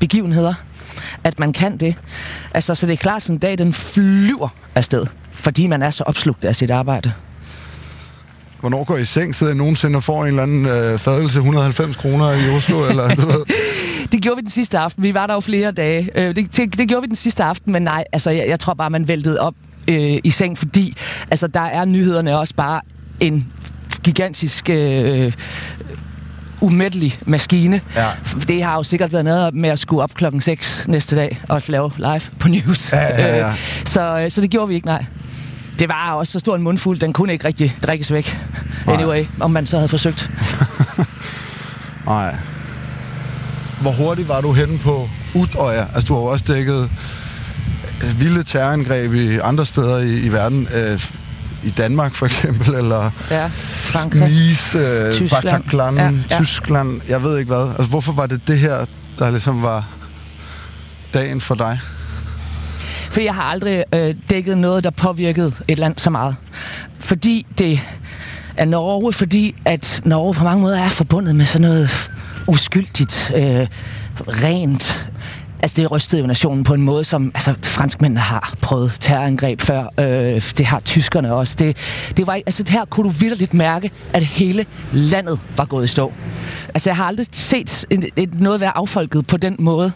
begivenheder, 0.00 0.54
at 1.24 1.38
man 1.38 1.52
kan 1.52 1.76
det. 1.76 1.98
Altså, 2.54 2.74
så 2.74 2.86
det 2.86 2.92
er 2.92 2.96
klart, 2.96 3.22
sådan 3.22 3.36
en 3.36 3.38
dag, 3.40 3.58
den 3.58 3.72
flyver 3.72 4.48
afsted, 4.74 5.06
fordi 5.32 5.66
man 5.66 5.82
er 5.82 5.90
så 5.90 6.04
opslugt 6.04 6.44
af 6.44 6.56
sit 6.56 6.70
arbejde. 6.70 7.12
Hvornår 8.60 8.84
går 8.84 8.96
I 8.96 9.04
seng? 9.04 9.34
Sidder 9.34 9.52
I 9.52 9.56
nogensinde 9.56 9.96
og 9.96 10.04
får 10.04 10.22
en 10.22 10.28
eller 10.28 10.42
anden 10.42 10.66
øh, 10.66 10.98
fadelse 10.98 11.38
190 11.38 11.96
kroner 11.96 12.30
i 12.30 12.56
Oslo? 12.56 12.84
eller, 12.88 13.14
du 13.14 13.26
ved? 13.26 13.44
Det 14.12 14.22
gjorde 14.22 14.36
vi 14.36 14.40
den 14.40 14.50
sidste 14.50 14.78
aften. 14.78 15.02
Vi 15.02 15.14
var 15.14 15.26
der 15.26 15.34
jo 15.34 15.40
flere 15.40 15.72
dage. 15.72 16.10
Øh, 16.14 16.36
det, 16.36 16.56
det, 16.56 16.78
det 16.78 16.88
gjorde 16.88 17.02
vi 17.02 17.06
den 17.06 17.16
sidste 17.16 17.44
aften, 17.44 17.72
men 17.72 17.82
nej, 17.82 18.04
altså, 18.12 18.30
jeg, 18.30 18.48
jeg 18.48 18.60
tror 18.60 18.74
bare, 18.74 18.90
man 18.90 19.08
væltede 19.08 19.40
op 19.40 19.54
øh, 19.88 20.18
i 20.24 20.30
seng, 20.30 20.58
fordi 20.58 20.96
altså, 21.30 21.46
der 21.46 21.60
er 21.60 21.84
nyhederne 21.84 22.38
også 22.38 22.54
bare 22.54 22.80
en 23.20 23.52
gigantisk... 24.02 24.70
Øh, 24.70 25.32
umættelig 26.64 27.18
maskine. 27.26 27.80
Ja. 27.96 28.06
Det 28.48 28.64
har 28.64 28.76
jo 28.76 28.82
sikkert 28.82 29.12
været 29.12 29.24
noget 29.24 29.54
med 29.54 29.70
at 29.70 29.78
skulle 29.78 30.02
op 30.02 30.14
klokken 30.14 30.40
6 30.40 30.84
næste 30.88 31.16
dag 31.16 31.40
og 31.48 31.62
lave 31.68 31.92
live 31.96 32.20
på 32.38 32.48
news. 32.48 32.92
Ja, 32.92 33.02
ja, 33.02 33.36
ja. 33.36 33.48
Øh, 33.48 33.54
så, 33.84 34.18
øh, 34.18 34.30
så 34.30 34.40
det 34.40 34.50
gjorde 34.50 34.68
vi 34.68 34.74
ikke, 34.74 34.86
nej. 34.86 35.04
Det 35.78 35.88
var 35.88 36.12
også 36.12 36.32
så 36.32 36.38
stor 36.38 36.56
en 36.56 36.62
mundfuld, 36.62 36.98
den 36.98 37.12
kunne 37.12 37.32
ikke 37.32 37.44
rigtig 37.44 37.76
drikkes 37.82 38.12
væk. 38.12 38.38
Anyway, 38.86 39.24
om 39.40 39.50
man 39.50 39.66
så 39.66 39.76
havde 39.76 39.88
forsøgt. 39.88 40.30
Nej. 42.06 42.36
Hvor 43.80 43.92
hurtigt 43.92 44.28
var 44.28 44.40
du 44.40 44.52
henne 44.52 44.78
på 44.78 45.08
Utøya? 45.34 45.86
Altså, 45.94 46.08
du 46.08 46.14
har 46.14 46.20
jo 46.20 46.26
også 46.26 46.44
dækket 46.48 46.90
øh, 48.04 48.20
vilde 48.20 48.42
terrorangreb 48.42 49.14
i 49.14 49.38
andre 49.38 49.66
steder 49.66 49.98
i, 49.98 50.18
i 50.18 50.32
verden. 50.32 50.68
Øh, 50.74 51.00
I 51.64 51.70
Danmark 51.70 52.14
for 52.14 52.26
eksempel, 52.26 52.74
eller 52.74 53.10
Ja, 53.30 53.46
Frankrig. 53.46 54.28
Nice, 54.30 54.78
øh, 54.78 55.12
Tyskland. 55.12 55.42
Bataclan, 55.44 55.94
Ja, 55.96 56.10
ja. 56.30 56.38
Tyskland. 56.38 57.00
Jeg 57.08 57.22
ved 57.24 57.38
ikke 57.38 57.54
hvad. 57.54 57.68
Altså, 57.68 57.86
hvorfor 57.86 58.12
var 58.12 58.26
det 58.26 58.40
det 58.48 58.58
her, 58.58 58.84
der 59.18 59.30
ligesom 59.30 59.62
var 59.62 59.84
dagen 61.14 61.40
for 61.40 61.54
dig? 61.54 61.80
For 63.10 63.20
jeg 63.20 63.34
har 63.34 63.42
aldrig 63.42 63.84
øh, 63.94 64.14
dækket 64.30 64.58
noget, 64.58 64.84
der 64.84 64.90
påvirkede 64.90 65.52
et 65.68 65.78
land 65.78 65.94
så 65.98 66.10
meget. 66.10 66.36
Fordi 66.98 67.46
det 67.58 67.80
er 68.56 68.64
Norge, 68.64 69.12
fordi 69.12 69.54
at 69.64 70.00
Norge 70.04 70.34
på 70.34 70.44
mange 70.44 70.62
måder 70.62 70.78
er 70.80 70.88
forbundet 70.88 71.36
med 71.36 71.44
sådan 71.44 71.68
noget 71.68 72.10
uskyldigt, 72.46 73.32
øh, 73.36 73.66
rent. 74.28 75.03
Altså 75.62 75.82
det 75.82 75.90
rystede 75.90 76.20
jo 76.20 76.26
nationen 76.26 76.64
på 76.64 76.74
en 76.74 76.82
måde, 76.82 77.04
som 77.04 77.30
altså, 77.34 77.54
franskmændene 77.62 78.20
har 78.20 78.54
prøvet 78.62 78.96
terrorangreb 79.00 79.60
før. 79.60 79.84
Øh, 80.00 80.42
det 80.58 80.66
har 80.66 80.80
tyskerne 80.80 81.34
også. 81.34 81.56
Det, 81.58 81.76
det 82.16 82.26
var, 82.26 82.32
altså, 82.32 82.64
her 82.68 82.84
kunne 82.84 83.04
du 83.04 83.10
virkelig 83.10 83.48
mærke, 83.52 83.90
at 84.12 84.22
hele 84.22 84.66
landet 84.92 85.40
var 85.56 85.64
gået 85.64 85.84
i 85.84 85.86
stå. 85.86 86.12
Altså 86.68 86.90
jeg 86.90 86.96
har 86.96 87.04
aldrig 87.04 87.26
set 87.32 87.86
en, 87.90 88.04
en, 88.16 88.30
noget 88.38 88.60
være 88.60 88.76
affolket 88.76 89.26
på 89.26 89.36
den 89.36 89.56
måde 89.58 89.92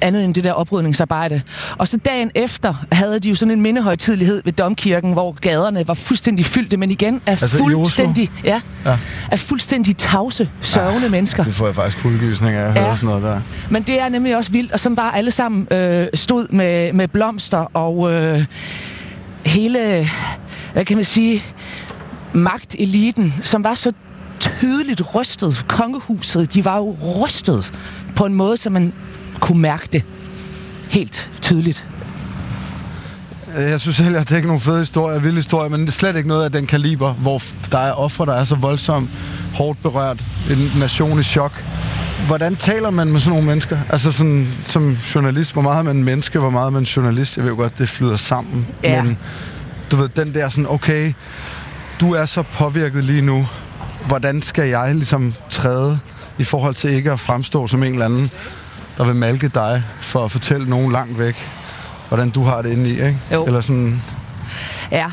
andet 0.00 0.24
end 0.24 0.34
det 0.34 0.44
der 0.44 0.52
oprydningsarbejde. 0.52 1.42
Og 1.78 1.88
så 1.88 1.96
dagen 1.96 2.30
efter 2.34 2.74
havde 2.92 3.18
de 3.20 3.28
jo 3.28 3.34
sådan 3.34 3.52
en 3.52 3.60
mindehøjtidlighed 3.60 4.42
ved 4.44 4.52
Domkirken, 4.52 5.12
hvor 5.12 5.32
gaderne 5.32 5.88
var 5.88 5.94
fuldstændig 5.94 6.46
fyldte, 6.46 6.76
men 6.76 6.90
igen 6.90 7.20
er 7.26 7.30
Altså 7.30 7.58
fuldstændig, 7.58 8.30
ja, 8.44 8.60
Ja. 8.86 8.98
er 9.32 9.36
fuldstændig 9.36 9.96
tavse, 9.96 10.50
sørgende 10.62 11.08
mennesker. 11.08 11.42
Det 11.44 11.54
får 11.54 11.66
jeg 11.66 11.74
faktisk 11.74 12.02
kuldegysning 12.02 12.54
af 12.54 12.62
at 12.66 12.72
høre 12.78 12.88
Ja. 12.88 12.94
sådan 12.94 13.06
noget 13.06 13.22
der. 13.22 13.40
Men 13.70 13.82
det 13.82 14.00
er 14.00 14.08
nemlig 14.08 14.36
også 14.36 14.50
vildt, 14.52 14.72
og 14.72 14.80
som 14.80 14.96
bare 14.96 15.16
alle 15.16 15.30
sammen 15.30 15.68
øh, 15.70 16.06
stod 16.14 16.48
med, 16.48 16.92
med 16.92 17.08
blomster 17.08 17.58
og 17.58 18.12
øh, 18.12 18.44
hele, 19.46 20.08
hvad 20.72 20.84
kan 20.84 20.96
man 20.96 21.04
sige, 21.04 21.42
magteliten, 22.32 23.34
som 23.40 23.64
var 23.64 23.74
så 23.74 23.92
tydeligt 24.40 25.02
rystet. 25.14 25.64
Kongehuset, 25.68 26.54
de 26.54 26.64
var 26.64 26.76
jo 26.76 26.96
rystet 27.24 27.72
på 28.16 28.24
en 28.26 28.34
måde, 28.34 28.56
så 28.56 28.70
man 28.70 28.92
kunne 29.44 29.60
mærke 29.62 29.88
det 29.92 30.04
helt 30.88 31.30
tydeligt. 31.42 31.86
Øh, 33.56 33.70
Jeg 33.70 33.80
synes 33.80 33.96
selv, 33.96 34.10
jeg 34.10 34.20
har 34.20 34.24
dækket 34.24 34.46
nogle 34.46 34.60
fede 34.60 34.78
historier, 34.78 35.18
vilde 35.18 35.36
historier, 35.36 35.68
men 35.70 35.80
det 35.80 35.88
er 35.88 35.92
slet 35.92 36.16
ikke 36.16 36.28
noget 36.28 36.44
af 36.44 36.52
den 36.52 36.66
kaliber, 36.66 37.12
hvor 37.12 37.42
der 37.72 37.78
er 37.78 37.92
ofre, 37.92 38.26
der 38.26 38.34
er 38.34 38.44
så 38.44 38.54
voldsomt 38.54 39.10
hårdt 39.54 39.82
berørt. 39.82 40.24
En 40.50 40.70
nation 40.80 41.20
i 41.20 41.22
chok. 41.22 41.64
Hvordan 42.26 42.56
taler 42.56 42.90
man 42.90 43.08
med 43.12 43.20
sådan 43.20 43.30
nogle 43.30 43.46
mennesker? 43.46 43.78
Altså 43.90 44.12
sådan, 44.12 44.48
som 44.62 44.98
journalist, 45.14 45.52
hvor 45.52 45.62
meget 45.62 45.78
er 45.78 45.82
man 45.82 46.04
menneske, 46.04 46.38
hvor 46.38 46.50
meget 46.50 46.66
er 46.66 46.70
man 46.70 46.82
journalist? 46.82 47.36
Jeg 47.36 47.44
ved 47.44 47.50
jo 47.50 47.56
godt, 47.56 47.78
det 47.78 47.88
flyder 47.88 48.16
sammen. 48.16 48.66
Ja. 48.82 49.02
Men 49.02 49.18
du 49.90 49.96
ved, 49.96 50.08
den 50.08 50.34
der 50.34 50.48
sådan, 50.48 50.66
okay, 50.68 51.12
du 52.00 52.12
er 52.14 52.26
så 52.26 52.42
påvirket 52.42 53.04
lige 53.04 53.22
nu. 53.22 53.46
Hvordan 54.06 54.42
skal 54.42 54.68
jeg 54.68 54.94
ligesom 54.94 55.34
træde 55.50 55.98
i 56.38 56.44
forhold 56.44 56.74
til 56.74 56.90
ikke 56.90 57.12
at 57.12 57.20
fremstå 57.20 57.66
som 57.66 57.82
en 57.82 57.92
eller 57.92 58.04
anden, 58.04 58.30
der 58.98 59.04
vil 59.04 59.14
malke 59.16 59.48
dig 59.48 59.82
for 59.96 60.24
at 60.24 60.30
fortælle 60.30 60.70
nogen 60.70 60.92
langt 60.92 61.18
væk, 61.18 61.36
hvordan 62.08 62.30
du 62.30 62.42
har 62.42 62.62
det 62.62 62.70
inde 62.70 62.90
i, 62.90 62.92
ikke? 62.92 63.18
Jo. 63.32 63.44
Eller 63.44 63.60
sådan, 63.60 64.02
Ja. 64.90 65.06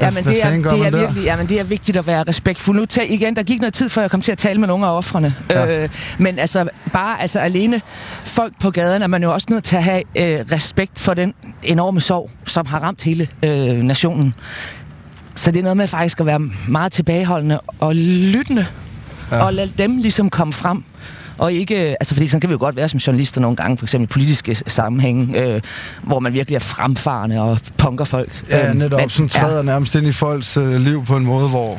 Ja, 0.00 0.10
men 0.10 0.24
det 0.24 0.44
er, 0.44 0.50
det 0.50 0.86
er 0.86 0.98
virkelig, 0.98 1.24
ja, 1.24 1.36
men 1.36 1.48
det 1.48 1.60
er 1.60 1.64
vigtigt 1.64 1.96
at 1.96 2.06
være 2.06 2.24
respektfuld. 2.28 2.76
Nu 2.76 2.86
tag, 2.86 3.10
igen, 3.10 3.36
der 3.36 3.42
gik 3.42 3.60
noget 3.60 3.74
tid, 3.74 3.88
før 3.88 4.02
jeg 4.02 4.10
kom 4.10 4.20
til 4.20 4.32
at 4.32 4.38
tale 4.38 4.60
med 4.60 4.68
nogle 4.68 4.86
af 4.86 4.96
offrene. 4.96 5.34
Ja. 5.50 5.82
Øh, 5.82 5.88
men 6.18 6.38
altså, 6.38 6.68
bare 6.92 7.20
altså, 7.20 7.38
alene 7.40 7.80
folk 8.24 8.52
på 8.60 8.70
gaden 8.70 9.02
er 9.02 9.06
man 9.06 9.22
jo 9.22 9.32
også 9.32 9.46
nødt 9.50 9.64
til 9.64 9.76
at 9.76 9.84
have 9.84 10.02
øh, 10.16 10.44
respekt 10.52 11.00
for 11.00 11.14
den 11.14 11.34
enorme 11.62 12.00
sorg, 12.00 12.30
som 12.44 12.66
har 12.66 12.78
ramt 12.78 13.02
hele 13.02 13.28
øh, 13.42 13.76
nationen. 13.76 14.34
Så 15.34 15.50
det 15.50 15.58
er 15.58 15.62
noget 15.62 15.76
med 15.76 15.86
faktisk 15.86 16.20
at 16.20 16.26
være 16.26 16.40
meget 16.68 16.92
tilbageholdende 16.92 17.60
og 17.78 17.94
lyttende, 17.94 18.66
ja. 19.30 19.44
og 19.44 19.54
lade 19.54 19.72
dem 19.78 19.96
ligesom 19.96 20.30
komme 20.30 20.52
frem 20.52 20.84
Og 21.38 21.52
ikke, 21.52 21.76
altså 21.76 22.14
fordi 22.14 22.28
sådan 22.28 22.40
kan 22.40 22.48
vi 22.50 22.52
jo 22.52 22.58
godt 22.58 22.76
være 22.76 22.88
som 22.88 22.98
journalister 22.98 23.40
nogle 23.40 23.56
gange, 23.56 23.78
for 23.78 23.84
eksempel 23.84 24.08
politiske 24.08 24.54
sammenhæng, 24.66 25.36
øh, 25.36 25.60
hvor 26.02 26.20
man 26.20 26.32
virkelig 26.32 26.54
er 26.56 26.60
fremfarende 26.60 27.40
og 27.40 27.58
punker 27.78 28.04
folk. 28.04 28.44
Ja, 28.50 28.68
Øhm, 28.68 28.76
netop. 28.78 29.00
men- 29.00 29.08
sådan 29.10 29.28
træder 29.28 29.62
nærmest 29.62 29.94
ind 29.94 30.06
i 30.06 30.12
folks 30.12 30.56
øh, 30.56 30.74
liv 30.80 31.04
på 31.04 31.16
en 31.16 31.24
måde, 31.24 31.48
hvor 31.48 31.78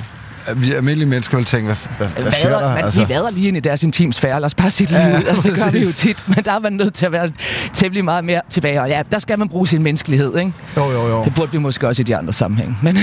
vi 0.55 0.73
almindelige 0.73 1.09
mennesker 1.09 1.37
vil 1.37 1.45
tænke, 1.45 1.65
hvad, 1.65 1.75
hvad, 1.97 2.07
hvad 2.23 2.31
sker 2.31 2.49
der? 2.59 2.75
man, 2.75 2.83
altså. 2.85 2.99
Vi 3.05 3.09
vader 3.09 3.29
lige 3.29 3.47
ind 3.47 3.57
i 3.57 3.59
deres 3.59 3.83
intimsfære. 3.83 4.39
Lad 4.39 4.45
os 4.45 4.53
bare 4.55 4.69
sige 4.71 4.87
det 4.87 4.93
Ja, 4.93 5.07
lige 5.07 5.17
ud. 5.17 5.23
Altså, 5.27 5.43
det 5.43 5.55
gør 5.55 5.69
vi 5.69 5.79
jo 5.79 5.85
præcis. 5.85 5.95
tit, 5.97 6.23
men 6.35 6.45
der 6.45 6.51
er 6.51 6.59
man 6.59 6.73
nødt 6.73 6.93
til 6.93 7.05
at 7.05 7.11
være 7.11 7.31
temmelig 7.73 8.05
meget 8.05 8.25
mere 8.25 8.41
tilbage. 8.49 8.81
Og 8.81 8.89
ja, 8.89 9.01
der 9.11 9.19
skal 9.19 9.39
man 9.39 9.49
bruge 9.49 9.67
sin 9.67 9.83
menneskelighed, 9.83 10.37
ikke? 10.37 10.53
Jo, 10.77 10.91
jo, 10.91 11.07
jo. 11.07 11.23
Det 11.23 11.35
burde 11.35 11.51
vi 11.51 11.57
måske 11.57 11.87
også 11.87 12.01
i 12.01 12.03
de 12.03 12.15
andre 12.17 12.33
sammenhæng. 12.33 12.77
Men 12.81 12.97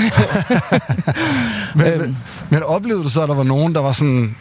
Men, 1.75 1.87
Øhm. 1.87 2.01
men, 2.01 2.17
men 2.51 2.63
oplevede 2.63 3.05
du 3.05 3.09
så, 3.09 3.21
at 3.23 3.29
der 3.29 3.35
var 3.35 3.43
nogen, 3.45 3.75
der 3.75 3.81
var 3.83 3.93
sådan... 3.93 4.37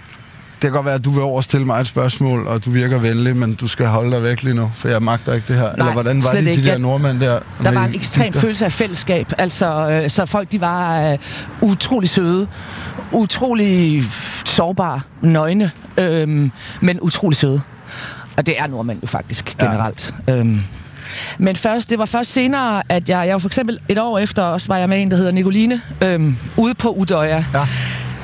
Det 0.62 0.68
kan 0.68 0.72
godt 0.72 0.86
være, 0.86 0.96
at 0.96 1.06
du 1.06 1.12
vil 1.12 1.24
over 1.24 1.38
og 1.38 1.44
stille 1.44 1.66
mig 1.66 1.82
et 1.82 1.88
spørgsmål, 1.88 2.48
og 2.48 2.66
du 2.66 2.70
virker 2.70 2.98
venlig, 2.98 3.36
men 3.36 3.54
du 3.54 3.68
skal 3.68 3.88
holde 3.88 4.12
dig 4.12 4.24
væk 4.24 4.44
lige 4.44 4.56
nu, 4.56 4.72
for 4.76 4.88
jeg 4.88 5.02
magter 5.02 5.34
ikke 5.34 5.48
det 5.48 5.56
her. 5.56 5.72
Eller 5.72 5.92
hvordan 5.92 6.24
var 6.24 6.32
det, 6.32 6.46
de 6.46 6.52
ikke. 6.52 6.64
der 6.64 6.78
nordmænd 6.78 7.20
der? 7.20 7.40
der 7.64 7.72
var 7.72 7.86
en 7.86 7.96
ekstrem 7.96 8.34
følelse 8.34 8.66
af 8.66 8.72
fællesskab. 8.72 9.34
Altså, 9.38 9.90
øh, 9.90 10.10
så 10.10 10.26
folk, 10.26 10.52
de 10.52 10.62
var 10.62 11.12
øh, 11.12 11.18
utrolig 11.62 12.10
søde, 12.10 12.48
utrolig 13.12 14.04
sårbare, 14.46 15.02
nøgne, 15.22 15.72
øh, 15.98 16.50
men 16.82 17.00
utrolig 17.02 17.38
søde. 17.38 17.62
Og 18.38 18.46
det 18.46 18.60
er 18.60 18.68
nordmænd 18.68 19.02
jo 19.02 19.08
faktisk 19.08 19.56
generelt. 19.60 20.14
Ja. 20.28 20.36
Øhm, 20.36 20.60
men 21.38 21.56
først, 21.56 21.90
det 21.90 22.00
var 22.00 22.06
først 22.06 22.32
senere, 22.32 22.84
at 22.90 23.10
jeg, 23.10 23.28
jeg 23.28 23.34
var 23.34 23.40
for 23.40 23.50
eksempel 23.50 23.80
et 23.90 23.98
år 23.98 24.20
efter, 24.20 24.44
også 24.44 24.68
var 24.68 24.78
jeg 24.78 24.90
med 24.90 25.02
en, 25.02 25.12
der 25.12 25.18
hedder 25.18 25.32
Nicoline, 25.32 25.82
øhm, 26.02 26.38
ude 26.58 26.74
på 26.74 26.90
Udøya. 26.90 27.46
Ja. 27.54 27.68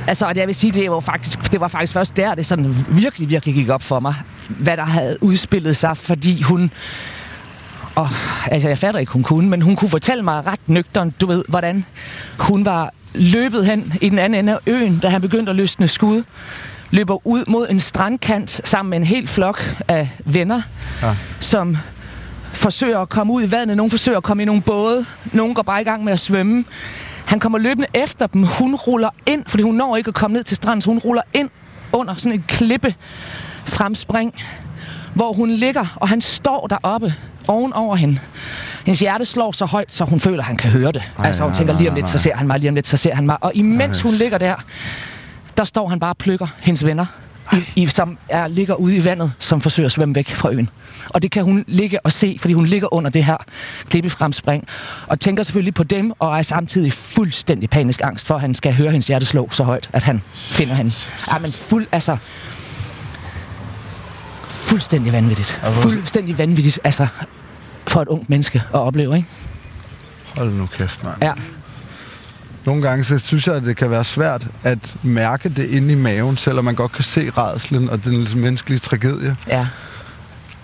Altså, 0.08 0.26
og 0.26 0.36
jeg 0.36 0.48
vil 0.48 0.56
sige, 0.56 0.72
det 0.72 0.92
var, 0.92 1.00
faktisk, 1.00 1.52
det 1.52 1.60
var 1.60 1.68
faktisk 1.68 1.94
først 1.94 2.18
der, 2.18 2.36
det 2.36 2.46
sådan 2.46 2.76
virkelig, 2.90 3.30
virkelig 3.30 3.56
gik 3.56 3.70
op 3.70 3.82
for 3.82 4.00
mig, 4.00 4.16
hvad 4.50 4.78
der 4.78 4.86
havde 4.86 5.18
udspillet 5.22 5.76
sig, 5.78 5.98
fordi 5.98 6.42
hun... 6.42 6.72
Og, 7.96 8.10
altså, 8.52 8.68
jeg 8.68 8.78
fatter 8.78 9.00
ikke, 9.00 9.12
hun 9.12 9.24
kunne, 9.24 9.50
men 9.50 9.62
hun 9.62 9.76
kunne 9.76 9.90
fortælle 9.90 10.24
mig 10.24 10.46
ret 10.48 10.60
nøgtern, 10.68 11.12
du 11.22 11.26
ved, 11.28 11.44
hvordan 11.50 11.86
hun 12.40 12.66
var 12.66 12.94
løbet 13.14 13.66
hen 13.66 13.94
i 14.02 14.10
den 14.10 14.20
anden 14.20 14.40
ende 14.40 14.54
af 14.54 14.60
øen, 14.68 15.00
da 15.00 15.08
han 15.10 15.22
begyndte 15.22 15.50
at 15.50 15.56
løsne 15.56 15.88
skud. 15.88 16.24
Løber 16.92 17.28
ud 17.28 17.44
mod 17.48 17.68
en 17.70 17.80
strandkant 17.80 18.62
sammen 18.66 18.90
med 18.90 18.98
en 18.98 19.04
hel 19.04 19.28
flok 19.28 19.76
af 19.88 20.10
venner, 20.26 20.62
Ja. 21.02 21.16
som 21.40 21.78
forsøger 22.54 23.00
at 23.00 23.10
komme 23.10 23.34
ud 23.34 23.44
i 23.44 23.52
vandet. 23.52 23.78
Nogle 23.78 23.90
forsøger 23.90 24.18
at 24.18 24.24
komme 24.24 24.44
i 24.44 24.46
nogle 24.46 24.62
både. 24.62 25.06
Nogle 25.32 25.54
går 25.56 25.62
bare 25.62 25.82
i 25.82 25.84
gang 25.84 26.04
med 26.04 26.14
at 26.14 26.20
svømme. 26.20 26.66
Han 27.28 27.40
kommer 27.40 27.58
løbende 27.58 27.88
efter 27.94 28.28
dem. 28.28 28.44
Hun 28.44 28.76
ruller 28.76 29.10
ind, 29.26 29.44
fordi 29.48 29.64
hun 29.64 29.76
når 29.76 29.96
ikke 29.96 30.08
at 30.08 30.14
komme 30.14 30.34
ned 30.34 30.44
til 30.44 30.56
stranden, 30.58 30.82
så 30.82 30.90
hun 30.90 30.98
ruller 30.98 31.22
ind 31.34 31.50
under 31.92 32.14
sådan 32.14 32.32
en 32.32 32.46
klippe 32.48 32.96
fremspring, 33.66 34.34
hvor 35.14 35.34
hun 35.34 35.50
ligger, 35.50 35.96
og 35.96 36.10
han 36.10 36.22
står 36.22 36.68
deroppe 36.68 37.14
ovenover 37.48 37.96
hende. 37.96 38.20
Hendes 38.86 39.00
hjerte 39.00 39.26
slår 39.26 39.52
så 39.52 39.66
højt, 39.66 39.94
så 39.94 40.06
hun 40.06 40.20
føler, 40.20 40.40
at 40.40 40.46
han 40.46 40.58
kan 40.58 40.72
høre 40.72 40.92
det. 40.92 41.12
Ej, 41.20 41.26
altså 41.26 41.44
hun 41.44 41.54
tænker, 41.54 41.78
lige 41.78 41.90
om 41.90 41.96
lidt, 41.96 42.10
så 42.10 42.18
ser 42.18 42.36
han 42.36 42.48
mig, 42.48 42.60
lige 42.60 42.70
om 42.70 42.76
lidt, 42.76 42.88
så 42.88 42.98
ser 42.98 43.16
han 43.16 43.26
mig. 43.26 43.38
Og 43.42 43.52
imens 43.56 44.02
hun 44.02 44.14
ligger 44.14 44.38
der, 44.38 44.56
der 45.58 45.64
står 45.64 45.88
han 45.88 46.00
bare 46.00 46.12
og 46.12 46.18
plukker 46.18 46.48
hendes 46.60 46.86
venner, 46.86 47.06
i, 47.54 47.82
i, 47.82 47.86
som 47.86 48.18
er, 48.30 48.48
ligger 48.48 48.76
ude 48.76 48.98
i 48.98 49.06
vandet, 49.06 49.34
som 49.40 49.62
forsøger 49.62 49.88
at 49.88 49.92
svømme 49.92 50.16
væk 50.16 50.30
fra 50.30 50.52
øen. 50.52 50.70
Og 51.10 51.22
det 51.22 51.32
kan 51.32 51.44
hun 51.44 51.66
ligge 51.68 52.06
og 52.06 52.12
se, 52.12 52.38
fordi 52.40 52.54
hun 52.54 52.66
ligger 52.66 52.94
under 52.94 53.10
det 53.10 53.24
her 53.24 53.38
klippefremspring, 53.90 54.68
og 55.08 55.20
tænker 55.20 55.44
selvfølgelig 55.44 55.74
på 55.74 55.84
dem, 55.84 56.12
og 56.20 56.38
er 56.38 56.42
samtidig 56.42 56.94
fuldstændig 56.94 57.70
panisk 57.70 58.02
angst 58.04 58.28
for, 58.28 58.36
at 58.36 58.42
han 58.42 58.54
skal 58.54 58.74
høre 58.74 58.92
hendes 58.92 59.08
hjerte 59.08 59.26
slå 59.26 59.50
så 59.52 59.64
højt, 59.64 59.90
at 59.94 60.04
han 60.04 60.22
finder 60.34 60.74
hende. 60.74 60.92
Ja, 61.32 61.38
men 61.38 61.52
fuld, 61.52 61.88
altså... 61.92 62.18
Fuldstændig 64.50 65.14
vanvittigt. 65.14 65.62
Fuldstændig 65.64 66.38
vanvittigt, 66.38 66.80
altså, 66.84 67.08
for 67.88 68.02
et 68.02 68.08
ungt 68.08 68.30
menneske 68.30 68.64
at 68.74 68.80
opleve, 68.80 69.16
ikke? 69.16 69.28
Hold 70.38 70.52
nu 70.52 70.66
kæft, 70.66 71.04
mand. 71.04 71.16
Ja. 71.22 71.34
Nogle 72.68 72.82
gange 72.82 73.04
så 73.04 73.18
synes 73.18 73.48
jeg, 73.48 73.56
at 73.56 73.66
det 73.66 73.78
kan 73.78 73.92
være 73.92 74.04
svært 74.04 74.48
at 74.64 74.98
mærke 75.04 75.50
det 75.50 75.70
inde 75.70 75.94
i 75.94 75.96
maven, 75.96 76.38
selvom 76.38 76.66
man 76.66 76.76
godt 76.76 76.92
kan 76.92 77.04
se 77.04 77.32
redslen 77.38 77.90
og 77.90 78.04
den 78.04 78.14
ligesom 78.14 78.40
menneskelige 78.40 78.80
tragedie. 78.80 79.36
Ja. 79.48 79.68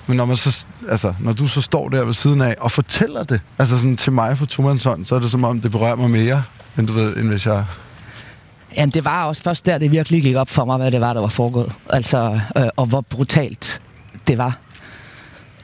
Men 0.07 0.17
når, 0.17 0.25
man 0.25 0.37
så, 0.37 0.65
altså, 0.89 1.13
når 1.19 1.33
du 1.33 1.47
så 1.47 1.61
står 1.61 1.89
der 1.89 2.03
ved 2.03 2.13
siden 2.13 2.41
af 2.41 2.55
og 2.59 2.71
fortæller 2.71 3.23
det, 3.23 3.41
altså 3.59 3.77
sådan 3.77 3.97
til 3.97 4.11
mig 4.11 4.37
på 4.37 4.45
Tomandshånd, 4.45 5.05
så 5.05 5.15
er 5.15 5.19
det 5.19 5.31
som 5.31 5.43
om, 5.43 5.61
det 5.61 5.71
berører 5.71 5.95
mig 5.95 6.09
mere, 6.09 6.43
end, 6.77 6.87
du 6.87 6.93
ved, 6.93 7.17
end 7.17 7.27
hvis 7.27 7.45
jeg... 7.45 7.65
Jamen, 8.75 8.93
det 8.93 9.05
var 9.05 9.23
også 9.25 9.43
først 9.43 9.65
der, 9.65 9.77
det 9.77 9.91
virkelig 9.91 10.21
gik 10.21 10.35
op 10.35 10.49
for 10.49 10.65
mig, 10.65 10.77
hvad 10.77 10.91
det 10.91 11.01
var, 11.01 11.13
der 11.13 11.21
var 11.21 11.27
foregået. 11.27 11.73
Altså, 11.89 12.39
øh, 12.57 12.67
og 12.75 12.85
hvor 12.85 13.01
brutalt 13.01 13.81
det 14.27 14.37
var. 14.37 14.57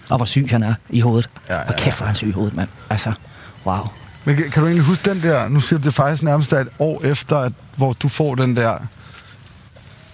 Og 0.09 0.17
hvor 0.17 0.25
syg 0.25 0.47
han 0.49 0.63
er 0.63 0.73
i 0.89 0.99
hovedet. 0.99 1.29
Ja, 1.49 1.55
ja, 1.55 1.67
Og 1.67 1.75
kæft, 1.77 1.97
hvor 1.97 2.05
han 2.05 2.15
syg 2.15 2.27
i 2.27 2.31
hovedet, 2.31 2.55
mand. 2.55 2.69
Altså, 2.89 3.13
wow. 3.65 3.87
Men 4.29 4.37
kan, 4.37 4.49
kan 4.51 4.61
du 4.61 4.67
egentlig 4.67 4.85
huske 4.85 5.09
den 5.09 5.21
der, 5.21 5.47
nu 5.47 5.59
siger 5.59 5.79
du 5.79 5.85
det 5.85 5.93
faktisk 5.93 6.23
nærmest 6.23 6.53
et 6.53 6.67
år 6.79 7.01
efter, 7.03 7.37
at, 7.37 7.51
hvor 7.75 7.93
du 7.93 8.07
får 8.07 8.35
den 8.35 8.57
der 8.57 8.77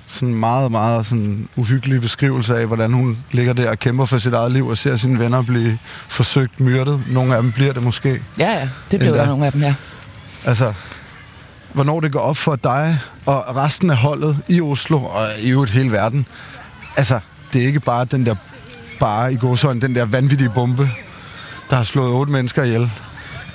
sådan 0.07 0.35
meget, 0.35 0.71
meget 0.71 1.05
sådan 1.05 1.49
uhyggelige 1.55 2.01
beskrivelse 2.01 2.57
af, 2.57 2.65
hvordan 2.65 2.93
hun 2.93 3.17
ligger 3.31 3.53
der 3.53 3.69
og 3.69 3.79
kæmper 3.79 4.05
for 4.05 4.17
sit 4.17 4.33
eget 4.33 4.51
liv 4.51 4.67
og 4.67 4.77
ser 4.77 4.95
sine 4.95 5.19
venner 5.19 5.41
blive 5.41 5.77
forsøgt 6.07 6.59
myrdet. 6.59 7.03
Nogle 7.07 7.35
af 7.35 7.41
dem 7.41 7.51
bliver 7.51 7.73
det 7.73 7.83
måske. 7.83 8.21
Ja, 8.39 8.51
ja, 8.51 8.69
det 8.91 8.99
blev 8.99 9.13
der 9.13 9.25
nogle 9.25 9.45
af 9.45 9.51
dem, 9.51 9.61
ja. 9.61 9.75
Altså, 10.45 10.73
hvornår 11.73 11.99
det 11.99 12.11
går 12.11 12.19
op 12.19 12.37
for 12.37 12.55
dig 12.55 12.99
og 13.25 13.55
resten 13.55 13.89
af 13.89 13.97
holdet 13.97 14.37
i 14.47 14.61
Oslo 14.61 15.03
og 15.03 15.27
i 15.39 15.49
øvrigt 15.49 15.71
hele 15.71 15.91
verden. 15.91 16.25
Altså, 16.97 17.19
det 17.53 17.63
er 17.63 17.67
ikke 17.67 17.79
bare 17.79 18.05
den 18.05 18.25
der, 18.25 18.35
bare 18.99 19.33
i 19.33 19.37
godsøjne, 19.37 19.81
den 19.81 19.95
der 19.95 20.05
vanvittige 20.05 20.49
bombe, 20.49 20.89
der 21.69 21.75
har 21.75 21.83
slået 21.83 22.11
otte 22.11 22.31
mennesker 22.31 22.63
ihjel. 22.63 22.91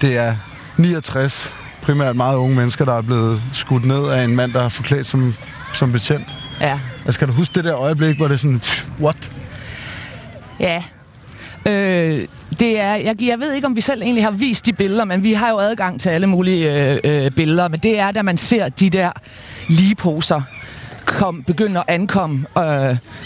Det 0.00 0.16
er 0.16 0.34
69, 0.80 1.54
primært 1.82 2.16
meget 2.16 2.36
unge 2.36 2.56
mennesker, 2.56 2.84
der 2.84 2.94
er 2.94 3.02
blevet 3.02 3.42
skudt 3.52 3.84
ned 3.84 4.08
af 4.08 4.24
en 4.24 4.36
mand, 4.36 4.52
der 4.52 4.62
er 4.62 4.68
forklædt 4.68 5.06
som, 5.06 5.34
som 5.74 5.92
betjent. 5.92 6.26
Ja, 6.60 6.78
Altså, 7.04 7.18
kan 7.18 7.28
du 7.28 7.34
huske 7.34 7.54
det 7.54 7.64
der 7.64 7.76
øjeblik, 7.76 8.16
hvor 8.16 8.26
det 8.26 8.34
er 8.34 8.38
sådan, 8.38 8.62
what? 9.00 9.32
ja. 10.60 10.82
Øh, 11.66 12.28
det 12.60 12.80
er, 12.80 12.94
jeg, 12.94 13.22
jeg 13.22 13.40
ved 13.40 13.52
ikke, 13.52 13.66
om 13.66 13.76
vi 13.76 13.80
selv 13.80 14.02
egentlig 14.02 14.24
har 14.24 14.30
vist 14.30 14.66
de 14.66 14.72
billeder, 14.72 15.04
men 15.04 15.22
vi 15.22 15.32
har 15.32 15.50
jo 15.50 15.58
adgang 15.58 16.00
til 16.00 16.08
alle 16.08 16.26
mulige 16.26 16.92
øh, 16.92 16.98
øh, 17.04 17.30
billeder. 17.30 17.68
Men 17.68 17.80
det 17.80 17.98
er, 17.98 18.10
da 18.12 18.22
man 18.22 18.36
ser 18.36 18.68
de 18.68 18.90
der 18.90 19.12
ligeposer 19.68 20.42
kom, 21.04 21.42
begynde 21.42 21.80
at 21.80 21.84
ankomme 21.88 22.46
øh, 22.58 22.64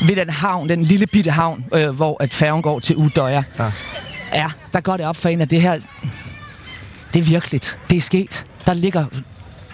ved 0.09 0.17
den 0.17 0.31
havn, 0.31 0.69
den 0.69 0.83
lille 0.83 1.07
bitte 1.07 1.31
havn, 1.31 1.65
øh, 1.75 1.91
hvor 1.91 2.23
at 2.23 2.35
færgen 2.35 2.63
går 2.63 2.81
til 2.81 2.97
Udøya. 2.97 3.43
Ja. 3.59 3.71
ja, 4.35 4.47
der 4.73 4.81
går 4.81 4.97
det 4.97 5.07
op 5.07 5.17
for 5.17 5.29
en, 5.29 5.41
at 5.41 5.51
det 5.51 5.63
her, 5.63 5.79
det 7.15 7.21
er 7.21 7.25
virkeligt. 7.25 7.79
Det 7.91 7.97
er 7.97 8.01
sket. 8.01 8.47
Der 8.67 8.75
ligger 8.75 9.07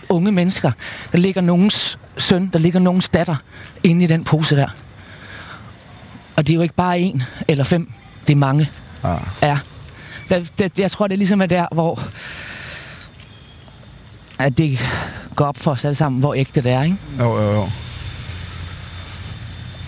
unge 0.08 0.32
mennesker. 0.32 0.72
Der 1.12 1.18
ligger 1.18 1.40
nogens 1.40 1.98
søn, 2.18 2.50
der 2.52 2.58
ligger 2.58 2.80
nogens 2.80 3.08
datter 3.08 3.36
inde 3.82 4.04
i 4.04 4.06
den 4.06 4.24
pose 4.24 4.56
der. 4.56 4.68
Og 6.36 6.46
det 6.46 6.52
er 6.52 6.54
jo 6.54 6.62
ikke 6.62 6.74
bare 6.74 7.00
en 7.00 7.22
eller 7.48 7.64
fem. 7.64 7.92
Det 8.26 8.32
er 8.32 8.36
mange. 8.36 8.70
Ah. 9.02 9.20
Ja. 9.42 9.58
Det, 10.28 10.58
det, 10.58 10.78
jeg 10.78 10.90
tror, 10.90 11.06
det 11.06 11.14
er 11.14 11.18
ligesom 11.18 11.42
er 11.42 11.46
der, 11.46 11.66
hvor 11.72 12.02
at 14.38 14.58
det 14.58 14.78
går 15.36 15.44
op 15.44 15.58
for 15.58 15.70
os 15.70 15.84
alle 15.84 15.94
sammen, 15.94 16.20
hvor 16.20 16.34
ægte 16.34 16.60
det 16.60 16.72
er, 16.72 16.82
ikke? 16.82 16.96
Jo, 17.18 17.42
jo, 17.42 17.52
jo. 17.52 17.70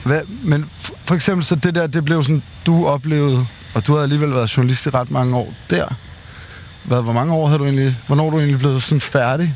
Hvad, 0.04 0.20
men 0.44 0.70
for 1.04 1.14
eksempel 1.14 1.44
så 1.44 1.54
det 1.54 1.74
der, 1.74 1.86
det 1.86 2.04
blev 2.04 2.22
sådan, 2.22 2.42
du 2.66 2.86
oplevede, 2.86 3.46
og 3.74 3.86
du 3.86 3.94
har 3.94 4.02
alligevel 4.02 4.30
været 4.30 4.56
journalist 4.56 4.86
i 4.86 4.90
ret 4.90 5.10
mange 5.10 5.36
år 5.36 5.54
der. 5.70 5.94
Hvad, 6.84 7.02
hvor 7.02 7.12
mange 7.12 7.32
år 7.32 7.46
har 7.46 7.56
du 7.58 7.64
egentlig, 7.64 7.96
hvornår 8.06 8.26
er 8.26 8.30
du 8.30 8.38
egentlig 8.38 8.58
blevet 8.58 8.82
sådan 8.82 9.00
færdig? 9.00 9.54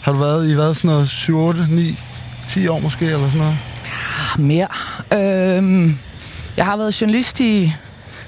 Har 0.00 0.12
du 0.12 0.18
været 0.18 0.50
i 0.50 0.54
hvad, 0.54 0.74
sådan 0.74 0.90
noget 0.90 1.08
7, 1.08 1.38
8, 1.38 1.66
9, 1.70 1.98
10 2.48 2.68
år 2.68 2.78
måske, 2.78 3.04
eller 3.06 3.28
sådan 3.28 3.38
noget? 3.38 3.56
Mere. 4.38 4.68
Øhm, 5.56 5.98
jeg 6.56 6.64
har 6.64 6.76
været 6.76 7.00
journalist 7.00 7.40
i 7.40 7.72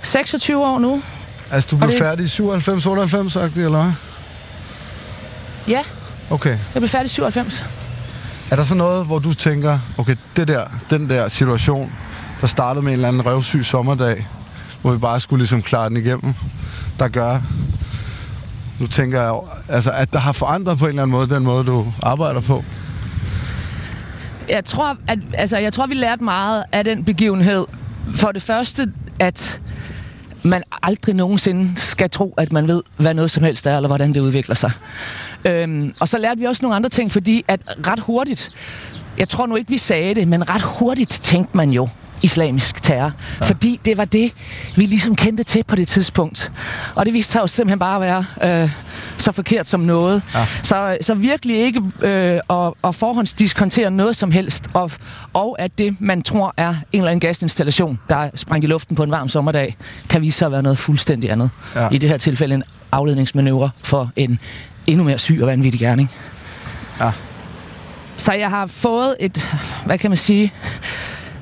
26 0.02 0.66
år 0.66 0.78
nu. 0.78 1.02
Altså, 1.50 1.68
du 1.70 1.76
blev 1.76 1.90
det- 1.90 1.98
færdig 1.98 2.24
i 2.24 2.28
97, 2.28 2.86
98, 2.86 3.32
sagt 3.32 3.56
eller 3.56 3.82
hvad? 3.82 3.92
Ja, 5.68 5.80
Okay. 6.30 6.50
jeg 6.50 6.58
blev 6.82 6.88
færdig 6.88 7.06
i 7.06 7.08
97. 7.08 7.64
Er 8.50 8.56
der 8.56 8.64
så 8.64 8.74
noget, 8.74 9.06
hvor 9.06 9.18
du 9.18 9.34
tænker, 9.34 9.78
okay, 9.98 10.16
det 10.36 10.48
der, 10.48 10.64
den 10.90 11.10
der 11.10 11.28
situation, 11.28 11.92
der 12.40 12.46
startede 12.46 12.84
med 12.84 12.92
en 12.92 12.98
eller 12.98 13.08
anden 13.08 13.26
røvsyg 13.26 13.64
sommerdag, 13.64 14.26
hvor 14.82 14.92
vi 14.92 14.98
bare 14.98 15.20
skulle 15.20 15.40
ligesom 15.40 15.62
klare 15.62 15.88
den 15.88 15.96
igennem, 15.96 16.34
der 16.98 17.08
gør, 17.08 17.40
nu 18.80 18.86
tænker 18.86 19.22
jeg, 19.22 19.34
altså, 19.68 19.90
at 19.90 20.12
der 20.12 20.18
har 20.18 20.32
forandret 20.32 20.78
på 20.78 20.84
en 20.84 20.88
eller 20.88 21.02
anden 21.02 21.12
måde 21.12 21.34
den 21.34 21.44
måde, 21.44 21.64
du 21.64 21.86
arbejder 22.02 22.40
på. 22.40 22.64
Jeg 24.48 24.64
tror, 24.64 24.96
at, 25.08 25.18
altså, 25.34 25.58
jeg 25.58 25.72
tror, 25.72 25.86
vi 25.86 25.94
lærte 25.94 26.24
meget 26.24 26.64
af 26.72 26.84
den 26.84 27.04
begivenhed. 27.04 27.66
For 28.14 28.32
det 28.32 28.42
første, 28.42 28.92
at 29.20 29.60
man 30.42 30.62
aldrig 30.82 31.14
nogensinde 31.14 31.72
skal 31.76 32.10
tro, 32.10 32.34
at 32.36 32.52
man 32.52 32.68
ved, 32.68 32.82
hvad 32.96 33.14
noget 33.14 33.30
som 33.30 33.44
helst 33.44 33.66
er, 33.66 33.76
eller 33.76 33.88
hvordan 33.88 34.14
det 34.14 34.20
udvikler 34.20 34.54
sig. 34.54 34.70
Øhm, 35.44 35.94
og 36.00 36.08
så 36.08 36.18
lærte 36.18 36.40
vi 36.40 36.46
også 36.46 36.62
nogle 36.62 36.76
andre 36.76 36.90
ting, 36.90 37.12
fordi 37.12 37.44
at 37.48 37.60
ret 37.86 38.00
hurtigt, 38.00 38.50
jeg 39.18 39.28
tror 39.28 39.46
nu 39.46 39.56
ikke, 39.56 39.70
vi 39.70 39.78
sagde 39.78 40.14
det, 40.14 40.28
men 40.28 40.50
ret 40.50 40.62
hurtigt 40.62 41.10
tænkte 41.10 41.56
man 41.56 41.70
jo, 41.70 41.88
islamisk 42.22 42.82
terror. 42.82 43.12
Ja. 43.40 43.46
Fordi 43.46 43.80
det 43.84 43.96
var 43.96 44.04
det, 44.04 44.32
vi 44.76 44.86
ligesom 44.86 45.16
kendte 45.16 45.44
til 45.44 45.64
på 45.64 45.76
det 45.76 45.88
tidspunkt. 45.88 46.52
Og 46.94 47.06
det 47.06 47.14
viste 47.14 47.32
sig 47.32 47.40
jo 47.40 47.46
simpelthen 47.46 47.78
bare 47.78 47.94
at 47.94 48.24
være 48.40 48.62
øh, 48.62 48.70
så 49.18 49.32
forkert 49.32 49.68
som 49.68 49.80
noget. 49.80 50.22
Ja. 50.34 50.46
Så, 50.62 50.96
så 51.00 51.14
virkelig 51.14 51.56
ikke 51.56 51.82
øh, 52.00 52.40
at, 52.50 52.72
at 52.84 52.94
forhåndsdiskontere 52.94 53.90
noget 53.90 54.16
som 54.16 54.30
helst. 54.30 54.64
Og, 54.74 54.90
og 55.32 55.56
at 55.58 55.78
det, 55.78 55.96
man 56.00 56.22
tror 56.22 56.54
er 56.56 56.68
en 56.68 56.76
eller 56.92 57.10
anden 57.10 57.20
gasinstallation, 57.20 57.98
der 58.10 58.16
er 58.16 58.30
sprængt 58.34 58.64
i 58.64 58.68
luften 58.68 58.96
på 58.96 59.02
en 59.02 59.10
varm 59.10 59.28
sommerdag, 59.28 59.76
kan 60.08 60.22
vise 60.22 60.38
sig 60.38 60.46
at 60.46 60.52
være 60.52 60.62
noget 60.62 60.78
fuldstændig 60.78 61.30
andet. 61.30 61.50
Ja. 61.74 61.88
I 61.90 61.98
det 61.98 62.10
her 62.10 62.16
tilfælde 62.16 62.54
en 62.54 62.62
afledningsmanøvre 62.92 63.70
for 63.82 64.10
en 64.16 64.38
endnu 64.86 65.04
mere 65.04 65.18
syg 65.18 65.38
og 65.40 65.46
vanvittig 65.46 65.80
gerning. 65.80 66.10
Ja. 67.00 67.12
Så 68.16 68.32
jeg 68.32 68.50
har 68.50 68.66
fået 68.66 69.16
et, 69.20 69.46
hvad 69.86 69.98
kan 69.98 70.10
man 70.10 70.16
sige, 70.16 70.52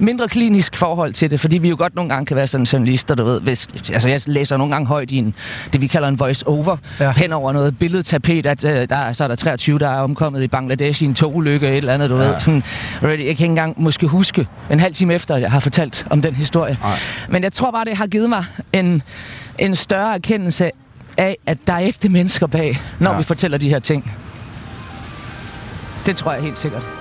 mindre 0.01 0.29
klinisk 0.29 0.77
forhold 0.77 1.13
til 1.13 1.31
det, 1.31 1.41
fordi 1.41 1.59
vi 1.59 1.69
jo 1.69 1.77
godt 1.79 1.95
nogle 1.95 2.11
gange 2.11 2.27
kan 2.27 2.37
være 2.37 2.47
sådan 2.47 2.65
journalister, 2.65 3.15
du 3.15 3.25
ved, 3.25 3.41
hvis, 3.41 3.69
altså 3.93 4.09
jeg 4.09 4.21
læser 4.27 4.57
nogle 4.57 4.73
gange 4.73 4.87
højt 4.87 5.11
i 5.11 5.17
en, 5.17 5.35
det 5.73 5.81
vi 5.81 5.87
kalder 5.87 6.09
en 6.09 6.19
voice-over, 6.19 6.77
ja. 7.01 7.13
hen 7.13 7.33
over 7.33 7.53
noget 7.53 7.79
billedtapet, 7.79 8.47
at 8.47 8.65
uh, 8.65 8.71
der, 8.71 9.13
så 9.13 9.25
er 9.25 9.29
der 9.29 9.37
23, 9.37 9.79
der 9.79 9.89
er 9.89 10.01
omkommet 10.01 10.43
i 10.43 10.49
Bangladesh 10.49 11.03
i 11.03 11.07
en 11.07 11.15
togulykke, 11.15 11.69
et 11.69 11.77
eller 11.77 11.95
andet, 11.95 12.11
du 12.11 12.17
ja. 12.17 12.23
ved, 12.23 12.41
sådan, 12.41 12.63
jeg 13.03 13.19
kan 13.19 13.29
ikke 13.29 13.45
engang 13.45 13.83
måske 13.83 14.07
huske 14.07 14.47
en 14.71 14.81
halv 14.81 14.95
time 14.95 15.15
efter, 15.15 15.37
jeg 15.37 15.51
har 15.51 15.61
fortalt 15.61 16.07
om 16.11 16.23
den 16.23 16.35
historie. 16.35 16.79
Ej. 16.85 16.91
Men 17.29 17.43
jeg 17.43 17.53
tror 17.53 17.71
bare, 17.71 17.85
det 17.85 17.97
har 17.97 18.07
givet 18.07 18.29
mig 18.29 18.45
en, 18.73 19.03
en 19.59 19.75
større 19.75 20.15
erkendelse 20.15 20.71
af, 21.19 21.37
at 21.47 21.59
der 21.67 21.73
er 21.73 21.81
ægte 21.81 22.09
mennesker 22.09 22.47
bag, 22.47 22.79
når 22.99 23.11
ja. 23.11 23.19
vi 23.19 23.23
fortæller 23.23 23.59
de 23.59 23.69
her 23.69 23.79
ting. 23.79 24.13
Det 26.07 26.17
tror 26.17 26.33
jeg 26.33 26.43
helt 26.43 26.59
sikkert. 26.59 27.00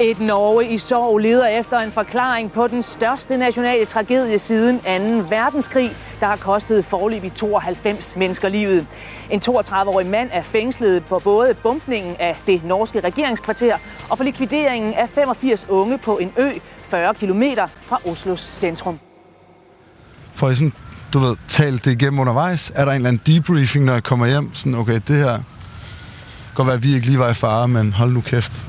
Et 0.00 0.20
Norge 0.20 0.68
i 0.68 0.78
sorg 0.78 1.18
leder 1.18 1.46
efter 1.46 1.78
en 1.78 1.92
forklaring 1.92 2.52
på 2.52 2.66
den 2.66 2.82
største 2.82 3.36
nationale 3.36 3.84
tragedie 3.84 4.38
siden 4.38 4.78
2. 4.78 5.26
verdenskrig, 5.28 5.90
der 6.20 6.26
har 6.26 6.36
kostet 6.36 6.84
forløbig 6.84 7.32
92 7.32 8.16
mennesker 8.16 8.48
livet. 8.48 8.86
En 9.30 9.42
32-årig 9.48 10.06
mand 10.06 10.28
er 10.32 10.42
fængslet 10.42 11.04
på 11.04 11.18
både 11.18 11.54
bumpningen 11.54 12.16
af 12.20 12.36
det 12.46 12.64
norske 12.64 13.00
regeringskvarter 13.00 13.76
og 14.08 14.16
for 14.16 14.24
likvideringen 14.24 14.94
af 14.94 15.08
85 15.08 15.66
unge 15.68 15.98
på 15.98 16.18
en 16.18 16.32
ø 16.36 16.52
40 16.88 17.14
km 17.14 17.42
fra 17.82 18.00
Oslos 18.06 18.50
centrum. 18.52 18.98
For 20.32 20.52
sådan, 20.52 20.72
du 21.12 21.18
ved, 21.18 21.36
talt 21.48 21.84
det 21.84 21.90
igennem 21.90 22.18
undervejs? 22.20 22.72
Er 22.74 22.84
der 22.84 22.92
en 22.92 22.96
eller 22.96 23.08
anden 23.08 23.22
debriefing, 23.26 23.84
når 23.84 23.92
jeg 23.92 24.02
kommer 24.02 24.26
hjem? 24.26 24.54
Sådan, 24.54 24.74
okay, 24.74 25.00
det 25.08 25.16
her 25.16 25.38
godt 26.54 26.66
være, 26.66 26.76
at 26.76 26.82
vi 26.82 26.94
ikke 26.94 27.06
lige 27.06 27.18
var 27.18 27.30
i 27.30 27.34
fare, 27.34 27.68
men 27.68 27.92
hold 27.92 28.12
nu 28.12 28.20
kæft. 28.20 28.64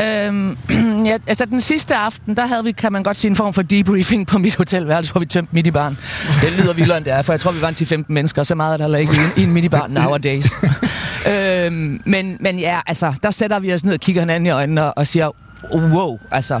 Øhm, 0.00 0.56
ja, 1.06 1.18
altså 1.26 1.44
den 1.44 1.60
sidste 1.60 1.96
aften, 1.96 2.36
der 2.36 2.46
havde 2.46 2.64
vi, 2.64 2.72
kan 2.72 2.92
man 2.92 3.02
godt 3.02 3.16
sige, 3.16 3.28
en 3.30 3.36
form 3.36 3.52
for 3.52 3.62
debriefing 3.62 4.26
på 4.26 4.38
mit 4.38 4.56
hotelværelse, 4.56 5.12
hvor 5.12 5.18
vi 5.18 5.26
tømte 5.26 5.54
minibarn. 5.54 5.98
Det 6.42 6.52
lyder 6.52 6.72
vildere 6.72 6.96
end 6.96 7.04
det 7.04 7.12
er, 7.12 7.22
for 7.22 7.32
jeg 7.32 7.40
tror, 7.40 7.52
vi 7.52 7.62
var 7.62 7.68
en 7.68 7.74
10-15 7.74 8.04
mennesker, 8.08 8.42
så 8.42 8.54
meget 8.54 8.80
er 8.80 8.88
der 8.88 8.96
ikke 8.96 9.12
i, 9.36 9.40
i 9.40 9.44
en 9.44 9.52
minibarn 9.52 9.90
nowadays. 9.90 10.46
øhm, 11.32 12.02
men, 12.04 12.36
men 12.40 12.58
ja, 12.58 12.80
altså, 12.86 13.14
der 13.22 13.30
sætter 13.30 13.58
vi 13.58 13.74
os 13.74 13.84
ned 13.84 13.94
og 13.94 14.00
kigger 14.00 14.22
hinanden 14.22 14.46
i 14.46 14.50
øjnene 14.50 14.84
og, 14.84 14.92
og 14.96 15.06
siger, 15.06 15.30
wow, 15.74 16.18
altså, 16.30 16.60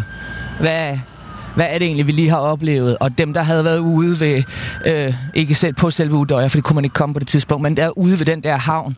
hvad, 0.60 0.98
hvad 1.54 1.66
er 1.70 1.78
det 1.78 1.86
egentlig, 1.86 2.06
vi 2.06 2.12
lige 2.12 2.30
har 2.30 2.36
oplevet? 2.36 2.96
Og 3.00 3.18
dem, 3.18 3.32
der 3.32 3.42
havde 3.42 3.64
været 3.64 3.78
ude 3.78 4.20
ved, 4.20 4.42
øh, 4.86 5.14
ikke 5.34 5.54
selv 5.54 5.74
på 5.74 5.90
selve 5.90 6.14
Udøjer, 6.14 6.48
for 6.48 6.56
det 6.56 6.64
kunne 6.64 6.74
man 6.74 6.84
ikke 6.84 6.94
komme 6.94 7.12
på 7.12 7.18
det 7.18 7.28
tidspunkt, 7.28 7.62
men 7.62 7.76
der 7.76 7.98
ude 7.98 8.18
ved 8.18 8.26
den 8.26 8.40
der 8.40 8.56
havn, 8.56 8.96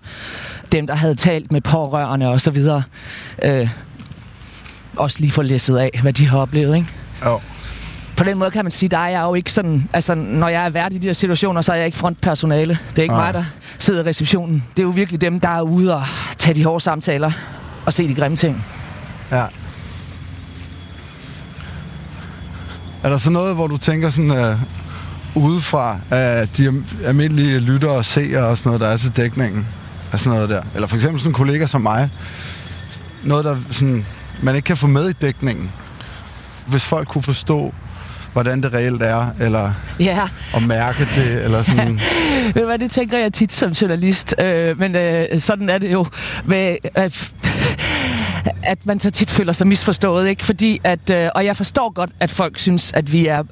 dem, 0.73 0.87
der 0.87 0.95
havde 0.95 1.15
talt 1.15 1.53
med 1.53 1.61
pårørende 1.61 2.29
og 2.29 2.41
så 2.41 2.51
videre, 2.51 2.83
øh, 3.43 3.69
også 4.99 5.21
lige 5.21 5.33
få 5.33 5.43
læsset 5.43 5.77
af, 5.77 5.99
hvad 6.03 6.13
de 6.13 6.27
har 6.27 6.39
oplevet, 6.39 6.77
ikke? 6.77 6.89
Jo. 7.25 7.41
På 8.17 8.25
den 8.25 8.39
måde 8.39 8.51
kan 8.51 8.65
man 8.65 8.71
sige, 8.71 8.89
der 8.89 8.99
er 8.99 9.09
jeg 9.09 9.23
jo 9.23 9.35
ikke 9.35 9.53
sådan... 9.53 9.89
Altså, 9.93 10.15
når 10.15 10.49
jeg 10.49 10.65
er 10.65 10.71
vært 10.71 10.93
i 10.93 10.99
de 10.99 11.07
her 11.07 11.13
situationer, 11.13 11.63
så 11.63 11.73
er 11.73 11.77
jeg 11.77 11.87
ikke 11.87 11.99
frontpersonale. 11.99 12.79
Det 12.91 12.99
er 12.99 13.03
ikke 13.03 13.15
Nej. 13.15 13.25
mig, 13.25 13.35
der 13.35 13.45
sidder 13.79 14.05
i 14.05 14.09
receptionen. 14.09 14.65
Det 14.77 14.79
er 14.79 14.83
jo 14.83 14.91
virkelig 14.91 15.21
dem, 15.21 15.41
der 15.41 15.49
er 15.49 15.63
ude 15.63 15.95
og 15.95 16.03
tage 16.39 16.55
de 16.55 16.65
hårde 16.65 16.81
samtaler 16.81 17.33
og 17.87 17.93
se 17.93 18.09
de 18.09 18.15
grimme 18.15 18.37
ting. 18.37 18.65
Ja. 19.31 19.45
Er 23.03 23.09
der 23.09 23.19
så 23.19 23.31
noget, 23.31 23.55
hvor 23.55 23.67
du 23.67 23.77
tænker 23.77 24.11
sådan 24.11 24.31
uh, 25.35 25.45
udefra, 25.45 25.99
at 26.11 26.57
de 26.57 26.85
almindelige 27.05 27.59
lyttere 27.59 27.93
og 27.93 28.05
seere 28.05 28.47
og 28.47 28.57
sådan 28.57 28.69
noget, 28.71 28.81
der 28.81 28.87
er 28.89 28.97
til 28.97 29.17
dækningen? 29.17 29.67
af 30.13 30.21
sådan 30.21 30.35
noget 30.35 30.49
der. 30.49 30.63
Eller 30.75 30.89
for 30.89 30.97
eksempel 30.97 31.21
sådan 31.21 31.31
en 31.31 31.35
kollega 31.35 31.67
som 31.67 31.81
mig. 31.81 32.11
Noget, 33.23 33.45
der 33.45 33.57
sådan, 33.71 34.07
man 34.43 34.55
ikke 34.55 34.67
kan 34.67 34.77
få 34.77 34.87
med 34.87 35.09
i 35.09 35.13
dækningen. 35.13 35.73
Hvis 36.67 36.85
folk 36.85 37.09
kunne 37.09 37.23
forstå, 37.23 37.75
hvordan 38.33 38.63
det 38.63 38.75
reelt 38.75 39.03
er, 39.03 39.27
eller 39.41 39.73
ja. 40.01 40.29
at 40.57 40.63
mærke 40.63 41.09
det, 41.17 41.45
eller 41.45 41.63
sådan... 41.63 42.01
Ved 42.55 42.63
du 42.63 42.67
hvad, 42.67 42.79
det 42.79 42.91
tænker 42.91 43.19
jeg 43.19 43.33
tit 43.33 43.53
som 43.53 43.73
journalist, 43.73 44.35
øh, 44.39 44.79
men 44.79 44.97
øh, 44.97 45.39
sådan 45.39 45.69
er 45.69 45.79
det 45.79 45.93
jo 45.93 46.07
med... 46.45 46.77
Øh, 46.99 47.11
at 48.63 48.87
man 48.87 49.01
så 49.01 49.11
tit 49.11 49.31
føler 49.31 49.53
sig 49.53 49.67
misforstået, 49.67 50.29
ikke? 50.29 50.45
Fordi 50.45 50.81
at, 50.85 51.11
øh, 51.11 51.31
og 51.35 51.45
jeg 51.45 51.57
forstår 51.57 51.93
godt, 51.93 52.11
at 52.21 52.31
folk 52.31 52.59
synes, 52.59 52.93
at 52.93 53.13
vi 53.13 53.27
er 53.27 53.43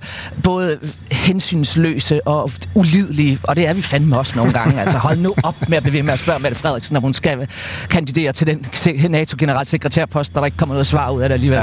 både 0.42 0.78
hensynsløse 1.12 2.26
og 2.26 2.50
ulidelige, 2.74 3.38
og 3.42 3.56
det 3.56 3.66
er 3.66 3.74
vi 3.74 3.82
fandme 3.82 4.18
også 4.18 4.36
nogle 4.36 4.52
gange. 4.52 4.80
altså 4.82 4.98
hold 4.98 5.18
nu 5.18 5.34
op 5.42 5.68
med 5.68 5.76
at 5.76 5.82
blive 5.82 6.02
med 6.02 6.12
at 6.12 6.18
spørge 6.18 6.38
Mette 6.38 6.56
Frederiksen, 6.56 6.94
når 6.94 7.00
hun 7.00 7.14
skal 7.14 7.48
kandidere 7.90 8.32
til 8.32 8.46
den 8.46 8.66
NATO-generalsekretærpost, 9.10 10.34
der 10.34 10.40
der 10.40 10.46
ikke 10.46 10.58
kommer 10.58 10.74
noget 10.74 10.86
svar 10.86 11.10
ud 11.10 11.22
af 11.22 11.28
det 11.28 11.34
alligevel. 11.34 11.58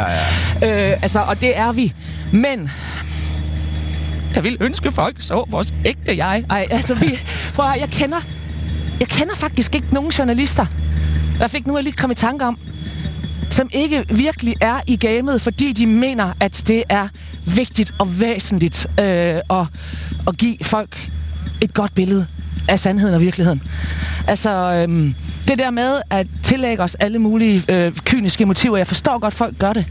Ja, 0.62 0.67
ja. 0.67 0.91
Øh, 0.91 1.01
altså, 1.01 1.19
og 1.19 1.41
det 1.41 1.58
er 1.58 1.71
vi. 1.71 1.93
Men 2.32 2.71
jeg 4.36 4.43
vil 4.43 4.58
ønske 4.60 4.91
folk 4.91 5.15
så 5.19 5.45
vores 5.47 5.73
ægte 5.86 6.17
jeg. 6.17 6.43
Ej, 6.49 6.67
altså 6.71 6.95
vi, 6.95 7.19
prøv 7.56 7.69
at, 7.69 7.79
jeg 7.79 7.89
kender, 7.89 8.17
jeg 8.99 9.08
kender 9.08 9.36
faktisk 9.36 9.75
ikke 9.75 9.88
nogen 9.91 10.12
journalister. 10.12 10.65
Jeg 11.39 11.51
fik 11.51 11.67
nu 11.67 11.77
lige 11.82 11.93
kommet 11.93 12.17
i 12.17 12.21
tanke 12.21 12.45
om, 12.45 12.58
som 13.49 13.69
ikke 13.71 14.06
virkelig 14.10 14.56
er 14.62 14.79
i 14.88 14.95
gamet, 14.95 15.41
fordi 15.41 15.73
de 15.73 15.88
mener, 15.88 16.34
at 16.39 16.63
det 16.67 16.84
er 16.89 17.08
vigtigt 17.45 17.93
og 17.99 18.19
væsentligt 18.19 18.88
øh, 18.99 19.06
at, 19.06 19.67
at 20.27 20.38
give 20.38 20.58
folk 20.62 21.10
et 21.62 21.73
godt 21.73 21.95
billede 21.95 22.27
af 22.67 22.79
sandheden 22.79 23.15
og 23.15 23.21
virkeligheden. 23.21 23.63
Altså, 24.27 24.49
øhm, 24.49 25.15
det 25.47 25.60
der 25.60 25.71
med 25.71 26.01
at 26.10 26.27
tillægge 26.43 26.84
os 26.84 26.95
alle 26.95 27.19
mulige 27.19 27.63
øh, 27.69 27.91
kyniske 28.06 28.45
motiver, 28.45 28.77
jeg 28.77 28.88
forstår 28.88 29.19
godt, 29.19 29.34
folk 29.34 29.58
gør 29.60 29.73
det, 29.73 29.86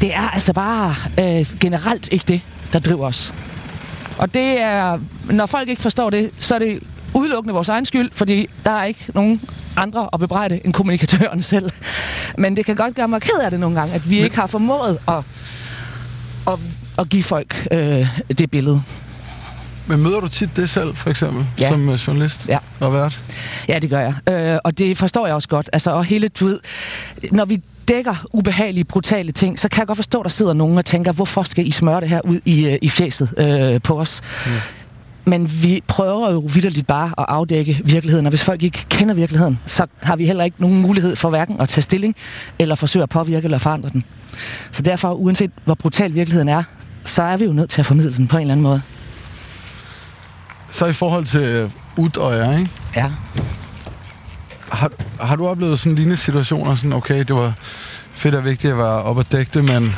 det 0.00 0.14
er 0.14 0.28
altså 0.30 0.52
bare 0.52 0.94
øh, 1.20 1.46
generelt 1.60 2.08
ikke 2.12 2.24
det, 2.28 2.40
der 2.72 2.78
driver 2.78 3.06
os. 3.06 3.34
Og 4.18 4.34
det 4.34 4.60
er, 4.60 4.98
når 5.30 5.46
folk 5.46 5.68
ikke 5.68 5.82
forstår 5.82 6.10
det, 6.10 6.30
så 6.38 6.54
er 6.54 6.58
det 6.58 6.80
udelukkende 7.14 7.54
vores 7.54 7.68
egen 7.68 7.84
skyld, 7.84 8.10
fordi 8.12 8.46
der 8.64 8.70
er 8.70 8.84
ikke 8.84 9.06
nogen 9.14 9.40
andre 9.76 10.08
at 10.12 10.20
bebrejde 10.20 10.60
end 10.64 10.72
kommunikatøren 10.72 11.42
selv. 11.52 11.70
Men 12.38 12.56
det 12.56 12.66
kan 12.66 12.76
godt 12.76 12.94
gøre 12.94 13.08
mig 13.08 13.20
ked 13.20 13.38
af 13.44 13.50
det 13.50 13.60
nogle 13.60 13.78
gange, 13.78 13.94
at 13.94 14.10
vi 14.10 14.20
ikke 14.20 14.36
har 14.36 14.46
formået 14.46 14.98
at, 15.08 15.22
at, 16.46 16.58
at 16.98 17.08
give 17.08 17.22
folk 17.22 17.68
øh, 17.72 18.06
det 18.38 18.50
billede. 18.50 18.82
Men 19.86 20.02
møder 20.02 20.20
du 20.20 20.28
tit 20.28 20.50
det 20.56 20.70
selv, 20.70 20.96
for 20.96 21.10
eksempel, 21.10 21.46
ja. 21.60 21.68
som 21.68 21.88
uh, 21.88 21.94
journalist 21.94 22.48
ja. 22.48 22.58
og 22.80 22.92
vært? 22.92 23.20
Ja, 23.68 23.78
det 23.78 23.90
gør 23.90 24.00
jeg. 24.00 24.14
Øh, 24.28 24.58
og 24.64 24.78
det 24.78 24.98
forstår 24.98 25.26
jeg 25.26 25.34
også 25.34 25.48
godt. 25.48 25.70
Altså, 25.72 25.90
og 25.90 26.04
hele, 26.04 26.28
du 26.28 26.44
ved, 26.44 26.60
når 27.32 27.44
vi 27.44 27.62
dækker 27.88 28.26
ubehagelige, 28.32 28.84
brutale 28.84 29.32
ting, 29.32 29.60
så 29.60 29.68
kan 29.68 29.78
jeg 29.78 29.86
godt 29.86 29.98
forstå, 29.98 30.20
at 30.20 30.24
der 30.24 30.30
sidder 30.30 30.52
nogen 30.52 30.78
og 30.78 30.84
tænker, 30.84 31.12
hvorfor 31.12 31.42
skal 31.42 31.66
I 31.66 31.70
smøre 31.70 32.00
det 32.00 32.08
her 32.08 32.20
ud 32.24 32.40
i, 32.44 32.66
øh, 32.66 32.78
i 32.82 32.88
fjeset 32.88 33.34
øh, 33.38 33.80
på 33.80 34.00
os? 34.00 34.20
Mm. 34.46 34.52
Men 35.26 35.50
vi 35.62 35.82
prøver 35.88 36.30
jo 36.30 36.38
vidderligt 36.54 36.86
bare 36.86 37.12
at 37.18 37.24
afdække 37.28 37.80
virkeligheden, 37.84 38.26
og 38.26 38.30
hvis 38.30 38.44
folk 38.44 38.62
ikke 38.62 38.84
kender 38.88 39.14
virkeligheden, 39.14 39.58
så 39.66 39.86
har 40.02 40.16
vi 40.16 40.26
heller 40.26 40.44
ikke 40.44 40.56
nogen 40.60 40.82
mulighed 40.82 41.16
for 41.16 41.30
hverken 41.30 41.60
at 41.60 41.68
tage 41.68 41.82
stilling, 41.82 42.16
eller 42.58 42.74
forsøge 42.74 43.02
at 43.02 43.08
påvirke 43.08 43.44
eller 43.44 43.58
forandre 43.58 43.90
den. 43.92 44.04
Så 44.70 44.82
derfor, 44.82 45.12
uanset 45.12 45.50
hvor 45.64 45.74
brutal 45.74 46.14
virkeligheden 46.14 46.48
er, 46.48 46.62
så 47.04 47.22
er 47.22 47.36
vi 47.36 47.44
jo 47.44 47.52
nødt 47.52 47.70
til 47.70 47.80
at 47.80 47.86
formidle 47.86 48.16
den 48.16 48.28
på 48.28 48.36
en 48.36 48.40
eller 48.40 48.52
anden 48.52 48.62
måde. 48.62 48.82
Så 50.70 50.86
i 50.86 50.92
forhold 50.92 51.24
til 51.24 51.70
Udøjer, 51.96 52.58
ikke? 52.58 52.70
Ja. 52.96 53.10
Har, 54.72 54.90
har 55.20 55.36
du 55.36 55.46
oplevet 55.46 55.78
sådan 55.78 55.94
lignende 55.94 56.16
situationer, 56.16 56.74
sådan, 56.74 56.92
okay, 56.92 57.18
det 57.18 57.34
var 57.34 57.52
fedt 58.12 58.34
og 58.34 58.44
vigtigt 58.44 58.70
at 58.70 58.78
være 58.78 59.02
op 59.02 59.16
og 59.16 59.32
dække 59.32 59.50
det, 59.54 59.72
men 59.72 59.94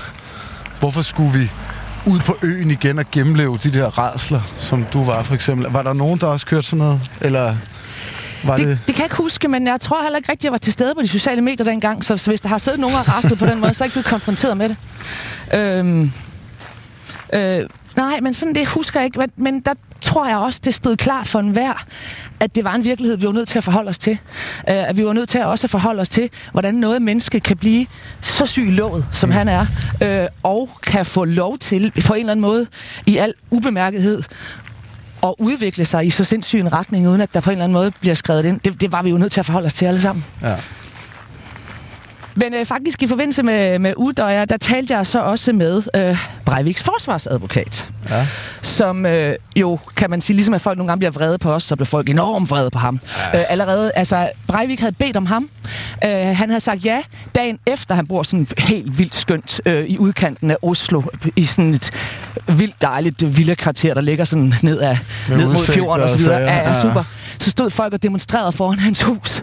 hvorfor 0.80 1.02
skulle 1.02 1.38
vi 1.38 1.50
ud 2.06 2.18
på 2.18 2.36
øen 2.42 2.70
igen 2.70 2.98
og 2.98 3.04
gennemleve 3.12 3.58
de 3.58 3.72
der 3.72 3.98
redsler, 3.98 4.40
som 4.58 4.84
du 4.92 5.04
var 5.04 5.22
for 5.22 5.34
eksempel. 5.34 5.66
Var 5.70 5.82
der 5.82 5.92
nogen, 5.92 6.20
der 6.20 6.26
også 6.26 6.46
kørte 6.46 6.66
sådan 6.66 6.78
noget? 6.78 7.00
Eller 7.20 7.56
var 8.44 8.56
det, 8.56 8.66
det... 8.66 8.78
det 8.86 8.94
kan 8.94 9.02
jeg 9.02 9.06
ikke 9.06 9.16
huske, 9.16 9.48
men 9.48 9.66
jeg 9.66 9.80
tror 9.80 10.02
heller 10.02 10.16
ikke 10.16 10.32
rigtigt, 10.32 10.40
at 10.40 10.44
jeg 10.44 10.52
var 10.52 10.58
til 10.58 10.72
stede 10.72 10.94
på 10.94 11.02
de 11.02 11.08
sociale 11.08 11.42
medier 11.42 11.64
dengang, 11.64 12.04
så, 12.04 12.16
så 12.16 12.30
hvis 12.30 12.40
der 12.40 12.48
har 12.48 12.58
siddet 12.58 12.80
nogen 12.80 12.96
og 12.96 13.08
rastet 13.08 13.38
på 13.38 13.46
den 13.46 13.60
måde, 13.60 13.74
så 13.74 13.84
er 13.84 13.86
jeg 13.86 13.88
ikke 13.88 13.94
blevet 13.94 14.06
konfronteret 14.06 14.56
med 14.56 14.68
det. 14.68 14.76
Øhm, 15.54 16.12
øh, 17.32 17.68
nej, 17.96 18.20
men 18.20 18.34
sådan 18.34 18.54
det 18.54 18.66
husker 18.66 19.00
jeg 19.00 19.04
ikke. 19.04 19.18
Men, 19.18 19.30
men 19.36 19.60
der 19.60 19.74
tror 20.06 20.26
jeg 20.26 20.36
også, 20.36 20.60
det 20.64 20.74
stod 20.74 20.96
klart 20.96 21.26
for 21.26 21.38
enhver, 21.40 21.84
at 22.40 22.54
det 22.54 22.64
var 22.64 22.74
en 22.74 22.84
virkelighed, 22.84 23.18
vi 23.18 23.26
var 23.26 23.32
nødt 23.32 23.48
til 23.48 23.58
at 23.58 23.64
forholde 23.64 23.88
os 23.88 23.98
til. 23.98 24.12
Uh, 24.12 24.18
at 24.64 24.96
vi 24.96 25.04
var 25.04 25.12
nødt 25.12 25.28
til 25.28 25.38
at 25.38 25.46
også 25.46 25.68
forholde 25.68 26.00
os 26.00 26.08
til, 26.08 26.30
hvordan 26.52 26.74
noget 26.74 27.02
menneske 27.02 27.40
kan 27.40 27.56
blive 27.56 27.86
så 28.20 28.46
syg 28.46 28.66
låget, 28.68 29.06
som 29.12 29.28
mm. 29.28 29.32
han 29.32 29.48
er, 29.48 29.66
uh, 30.04 30.28
og 30.42 30.70
kan 30.82 31.06
få 31.06 31.24
lov 31.24 31.58
til 31.58 31.92
på 32.06 32.14
en 32.14 32.20
eller 32.20 32.32
anden 32.32 32.42
måde 32.42 32.66
i 33.06 33.16
al 33.16 33.34
ubemærkethed 33.50 34.22
at 35.22 35.34
udvikle 35.38 35.84
sig 35.84 36.06
i 36.06 36.10
så 36.10 36.24
sindssyg 36.24 36.60
en 36.60 36.72
retning, 36.72 37.08
uden 37.08 37.20
at 37.20 37.34
der 37.34 37.40
på 37.40 37.50
en 37.50 37.52
eller 37.52 37.64
anden 37.64 37.78
måde 37.78 37.90
bliver 38.00 38.14
skrevet 38.14 38.44
ind. 38.44 38.60
Det, 38.60 38.80
det 38.80 38.92
var 38.92 39.02
vi 39.02 39.10
jo 39.10 39.18
nødt 39.18 39.32
til 39.32 39.40
at 39.40 39.46
forholde 39.46 39.66
os 39.66 39.74
til 39.74 39.84
alle 39.84 40.00
sammen. 40.00 40.24
Ja. 40.42 40.56
Men 42.36 42.54
øh, 42.54 42.66
faktisk 42.66 43.02
i 43.02 43.06
forbindelse 43.06 43.42
med, 43.42 43.78
med 43.78 43.92
Udøjer, 43.96 44.44
der 44.44 44.56
talte 44.56 44.96
jeg 44.96 45.06
så 45.06 45.20
også 45.20 45.52
med 45.52 45.82
øh, 45.96 46.16
Breiviks 46.44 46.82
forsvarsadvokat. 46.82 47.90
Ja. 48.10 48.26
Som 48.62 49.06
øh, 49.06 49.34
jo, 49.56 49.78
kan 49.96 50.10
man 50.10 50.20
sige, 50.20 50.36
ligesom 50.36 50.54
at 50.54 50.60
folk 50.60 50.78
nogle 50.78 50.90
gange 50.90 50.98
bliver 50.98 51.10
vrede 51.10 51.38
på 51.38 51.52
os, 51.52 51.62
så 51.62 51.76
bliver 51.76 51.86
folk 51.86 52.08
enormt 52.08 52.50
vrede 52.50 52.70
på 52.70 52.78
ham. 52.78 53.00
Ja. 53.32 53.38
Øh, 53.38 53.44
allerede, 53.48 53.92
altså, 53.94 54.30
Breivik 54.46 54.80
havde 54.80 54.92
bedt 54.92 55.16
om 55.16 55.26
ham. 55.26 55.48
Øh, 56.04 56.10
han 56.10 56.50
havde 56.50 56.60
sagt 56.60 56.84
ja, 56.84 57.02
dagen 57.34 57.58
efter 57.66 57.94
han 57.94 58.06
bor 58.06 58.22
sådan 58.22 58.46
helt 58.58 58.98
vildt 58.98 59.14
skønt 59.14 59.60
øh, 59.66 59.84
i 59.84 59.98
udkanten 59.98 60.50
af 60.50 60.56
Oslo, 60.62 61.02
i 61.36 61.44
sådan 61.44 61.74
et 61.74 61.90
vildt 62.46 62.82
dejligt 62.82 63.36
villakvarter, 63.36 63.94
der 63.94 64.00
ligger 64.00 64.24
sådan 64.24 64.54
ned, 64.62 64.78
af, 64.78 64.98
ned 65.28 65.46
mod 65.46 65.66
fjorden 65.66 66.02
og 66.02 66.10
så 66.10 66.18
videre. 66.18 66.40
Ja, 66.40 66.56
ja, 66.56 66.80
super. 66.82 67.04
Så 67.38 67.50
stod 67.50 67.70
folk 67.70 67.92
og 67.92 68.02
demonstrerede 68.02 68.52
foran 68.52 68.78
hans 68.78 69.02
hus, 69.02 69.42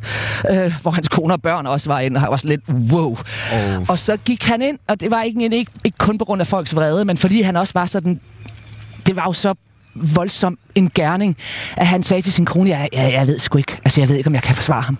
øh, 0.49 0.73
hvor 0.81 0.91
hans 0.91 1.07
kone 1.07 1.33
og 1.33 1.41
børn 1.41 1.67
også 1.67 1.89
var 1.89 1.99
inde, 1.99 2.21
og 2.25 2.31
var 2.31 2.37
sådan 2.37 2.49
lidt 2.49 2.82
wow. 2.91 3.17
Oh. 3.53 3.89
Og 3.89 3.99
så 3.99 4.17
gik 4.17 4.43
han 4.43 4.61
ind, 4.61 4.79
og 4.87 5.01
det 5.01 5.11
var 5.11 5.21
ikke, 5.23 5.43
ikke, 5.57 5.71
ikke 5.83 5.97
kun 5.97 6.17
på 6.17 6.25
grund 6.25 6.41
af 6.41 6.47
folks 6.47 6.75
vrede, 6.75 7.05
men 7.05 7.17
fordi 7.17 7.41
han 7.41 7.57
også 7.57 7.73
var 7.75 7.85
sådan... 7.85 8.19
Det 9.07 9.15
var 9.15 9.23
jo 9.23 9.33
så 9.33 9.53
voldsom 9.95 10.57
en 10.75 10.91
gerning, 10.95 11.37
at 11.77 11.87
han 11.87 12.03
sagde 12.03 12.21
til 12.21 12.33
sin 12.33 12.45
kone, 12.45 12.69
jeg, 12.69 12.89
jeg, 12.93 13.13
jeg 13.13 13.27
ved 13.27 13.39
sgu 13.39 13.57
ikke, 13.57 13.77
altså 13.85 14.01
jeg 14.01 14.09
ved 14.09 14.15
ikke, 14.15 14.27
om 14.27 14.33
jeg 14.33 14.43
kan 14.43 14.55
forsvare 14.55 14.81
ham. 14.81 14.97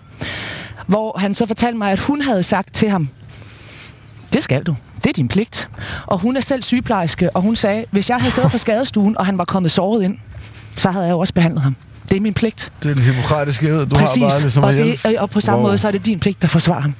Hvor 0.86 1.18
han 1.18 1.34
så 1.34 1.46
fortalte 1.46 1.78
mig, 1.78 1.92
at 1.92 1.98
hun 1.98 2.20
havde 2.22 2.42
sagt 2.42 2.74
til 2.74 2.90
ham, 2.90 3.08
det 4.32 4.42
skal 4.42 4.62
du. 4.62 4.76
Det 5.02 5.08
er 5.10 5.12
din 5.12 5.28
pligt. 5.28 5.68
Og 6.06 6.18
hun 6.18 6.36
er 6.36 6.40
selv 6.40 6.62
sygeplejerske, 6.62 7.36
og 7.36 7.42
hun 7.42 7.56
sagde, 7.56 7.84
hvis 7.90 8.10
jeg 8.10 8.16
havde 8.16 8.30
stået 8.32 8.50
på 8.50 8.58
skadestuen, 8.58 9.18
og 9.18 9.26
han 9.26 9.38
var 9.38 9.44
kommet 9.44 9.70
såret 9.70 10.04
ind, 10.04 10.18
så 10.76 10.90
havde 10.90 11.04
jeg 11.04 11.12
jo 11.12 11.18
også 11.18 11.34
behandlet 11.34 11.62
ham. 11.62 11.76
Det 12.08 12.16
er 12.16 12.20
min 12.20 12.34
pligt. 12.34 12.72
Det 12.82 12.90
er 12.90 12.94
den 12.94 13.02
hippokratiske 13.02 13.68
ed, 13.68 13.86
du 13.86 13.96
Præcis. 13.96 14.22
har 14.22 14.28
bare 14.28 14.40
ligesom 14.40 14.62
og, 14.62 14.70
at 14.70 14.76
hjælpe. 14.84 15.08
det, 15.08 15.18
og 15.18 15.30
på 15.30 15.40
samme 15.40 15.58
Wow. 15.58 15.66
måde, 15.68 15.78
så 15.78 15.88
er 15.88 15.92
det 15.92 16.06
din 16.06 16.20
pligt 16.20 16.44
at 16.44 16.50
forsvare 16.50 16.80
ham. 16.80 16.94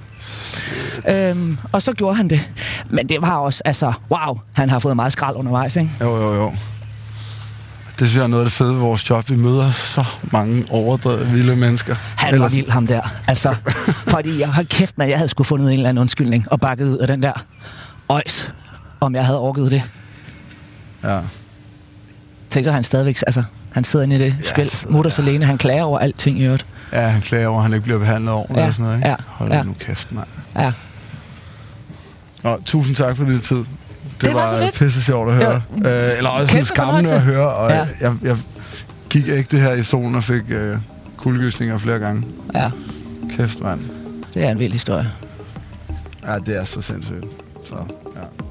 Øhm, 1.09 1.59
og 1.73 1.83
så 1.83 1.93
gjorde 1.93 2.17
han 2.17 2.29
det. 2.31 2.51
Men 2.91 3.09
det 3.09 3.17
var 3.23 3.31
også, 3.37 3.63
altså, 3.65 3.93
wow, 4.11 4.39
han 4.53 4.71
har 4.71 4.79
fået 4.79 4.97
meget 4.97 5.13
skrald 5.13 5.37
undervejs, 5.37 5.77
ikke? 5.77 5.91
Jo, 6.01 6.17
jo, 6.17 6.35
jo. 6.35 6.53
Det 7.99 8.09
synes 8.09 8.17
jeg 8.17 8.23
er 8.23 8.27
noget 8.27 8.43
af 8.43 8.47
det 8.47 8.53
fede 8.53 8.71
ved 8.73 8.79
vores 8.79 9.11
job. 9.11 9.31
Vi 9.31 9.37
møder 9.37 9.71
så 9.73 10.05
mange 10.33 10.65
overdrevet 10.71 11.33
vilde 11.33 11.57
mennesker. 11.57 11.95
Han 12.17 12.41
var 12.41 12.49
vild, 12.49 12.71
ham 12.71 12.87
der. 12.87 13.01
Altså, 13.29 13.55
fordi 14.15 14.41
jeg 14.41 14.49
har 14.53 14.63
kæft, 14.63 14.95
at 14.99 15.09
jeg 15.09 15.19
havde 15.19 15.29
skulle 15.29 15.47
fundet 15.47 15.67
en 15.67 15.73
eller 15.79 15.89
anden 15.89 16.01
undskyldning 16.01 16.53
og 16.53 16.61
bakket 16.61 16.89
ud 16.89 16.99
af 16.99 17.07
den 17.07 17.23
der 17.23 17.33
øjs, 18.09 18.51
om 19.01 19.15
jeg 19.15 19.27
havde 19.27 19.39
orket 19.41 19.71
det. 19.71 19.83
Ja. 21.05 21.21
Tænk 22.51 22.65
så, 22.65 22.73
han 22.73 22.85
stadigvæk, 22.85 23.19
altså, 23.27 23.43
han 23.73 23.85
sidder 23.85 24.03
inde 24.05 24.17
i 24.17 24.19
det 24.19 24.37
spil, 24.55 24.69
så- 24.71 24.87
mutters 24.89 25.19
alene, 25.19 25.47
han 25.47 25.59
klager 25.59 25.83
over 25.83 25.99
alting 25.99 26.39
i 26.39 26.43
øvrigt. 26.43 26.67
Ja, 26.93 27.01
han 27.01 27.21
klager 27.21 27.47
over, 27.49 27.57
at 27.59 27.63
han 27.63 27.73
ikke 27.73 27.85
bliver 27.85 27.99
behandlet 27.99 28.33
ordentligt 28.35 28.61
Ja, 28.63 28.67
og 28.67 28.75
sådan 28.75 28.85
noget. 28.85 28.99
Ikke? 28.99 29.09
ja, 29.09 29.17
Hold 29.27 29.53
ja. 29.53 29.63
nu 29.63 29.75
kæft, 29.81 30.13
mand. 30.13 30.27
Ja. 30.57 30.73
Nå, 32.45 32.57
tusind 32.65 32.97
tak 32.97 33.17
for 33.17 33.25
din 33.25 33.41
tid. 33.41 33.57
Det, 33.57 33.67
Det 34.21 34.35
var 34.35 34.47
så 34.49 34.61
lidt. 34.61 34.79
pisse 34.79 35.03
sjovt 35.03 35.29
at 35.31 35.35
høre. 35.37 35.63
Ja. 35.85 36.11
Øh, 36.11 36.17
eller 36.19 36.31
også 36.31 36.53
Kæmpe 36.53 36.71
fornøjelse. 36.77 37.15
at 37.15 37.21
høre. 37.23 37.49
Og 37.49 37.71
ja. 37.71 37.87
jeg, 38.01 38.13
jeg 38.23 38.37
gik 39.11 39.27
ikke 39.29 39.49
det 39.51 39.61
her 39.61 39.73
i 39.73 39.83
solen 39.83 40.15
og 40.15 40.25
fik 40.25 40.43
øh, 40.49 40.77
kuldegysninger 41.17 41.79
flere 41.79 41.99
gange. 41.99 42.27
Ja, 42.55 42.71
Kæft, 43.37 43.61
mand. 43.61 43.81
det 44.35 44.45
er 44.45 44.51
en 44.51 44.59
vild 44.59 44.73
historie. 44.73 45.11
Ja, 46.27 46.39
det 46.39 46.57
er 46.57 46.65
så 46.65 46.81
sindssygt. 46.81 47.25
Så, 47.65 47.75
ja. 48.17 48.44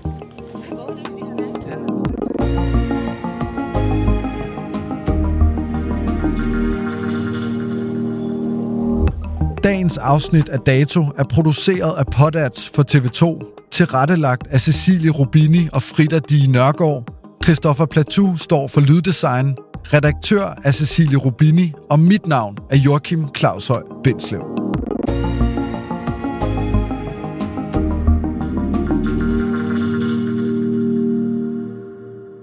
Dagens 9.64 9.98
afsnit 9.98 10.50
af 10.50 10.60
Dato 10.60 11.02
er 11.18 11.24
produceret 11.24 11.98
af 11.98 12.06
Podats 12.06 12.70
for 12.70 12.84
TV2, 12.92 13.68
tilrettelagt 13.72 14.48
af 14.48 14.62
Cecilie 14.62 15.12
Rubini 15.12 15.68
og 15.74 15.84
Frida 15.84 16.20
Di 16.20 16.48
Nørgaard. 16.48 17.04
Christoffer 17.44 17.86
Platou 17.86 18.38
står 18.38 18.68
for 18.68 18.82
lyddesign, 18.82 19.56
redaktør 19.94 20.60
er 20.64 20.72
Cecilie 20.72 21.18
Rubini, 21.18 21.74
og 21.90 22.00
mit 22.00 22.28
navn 22.28 22.58
er 22.70 22.78
Joachim 22.78 23.26
Claushøj 23.38 23.82
Bindslev. 24.04 24.42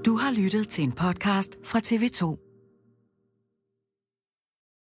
Du 0.06 0.16
har 0.16 0.42
lyttet 0.42 0.68
til 0.68 0.85
en 0.85 0.92
podcast 0.92 1.56
fra 1.64 1.78
TV2. 1.78 2.49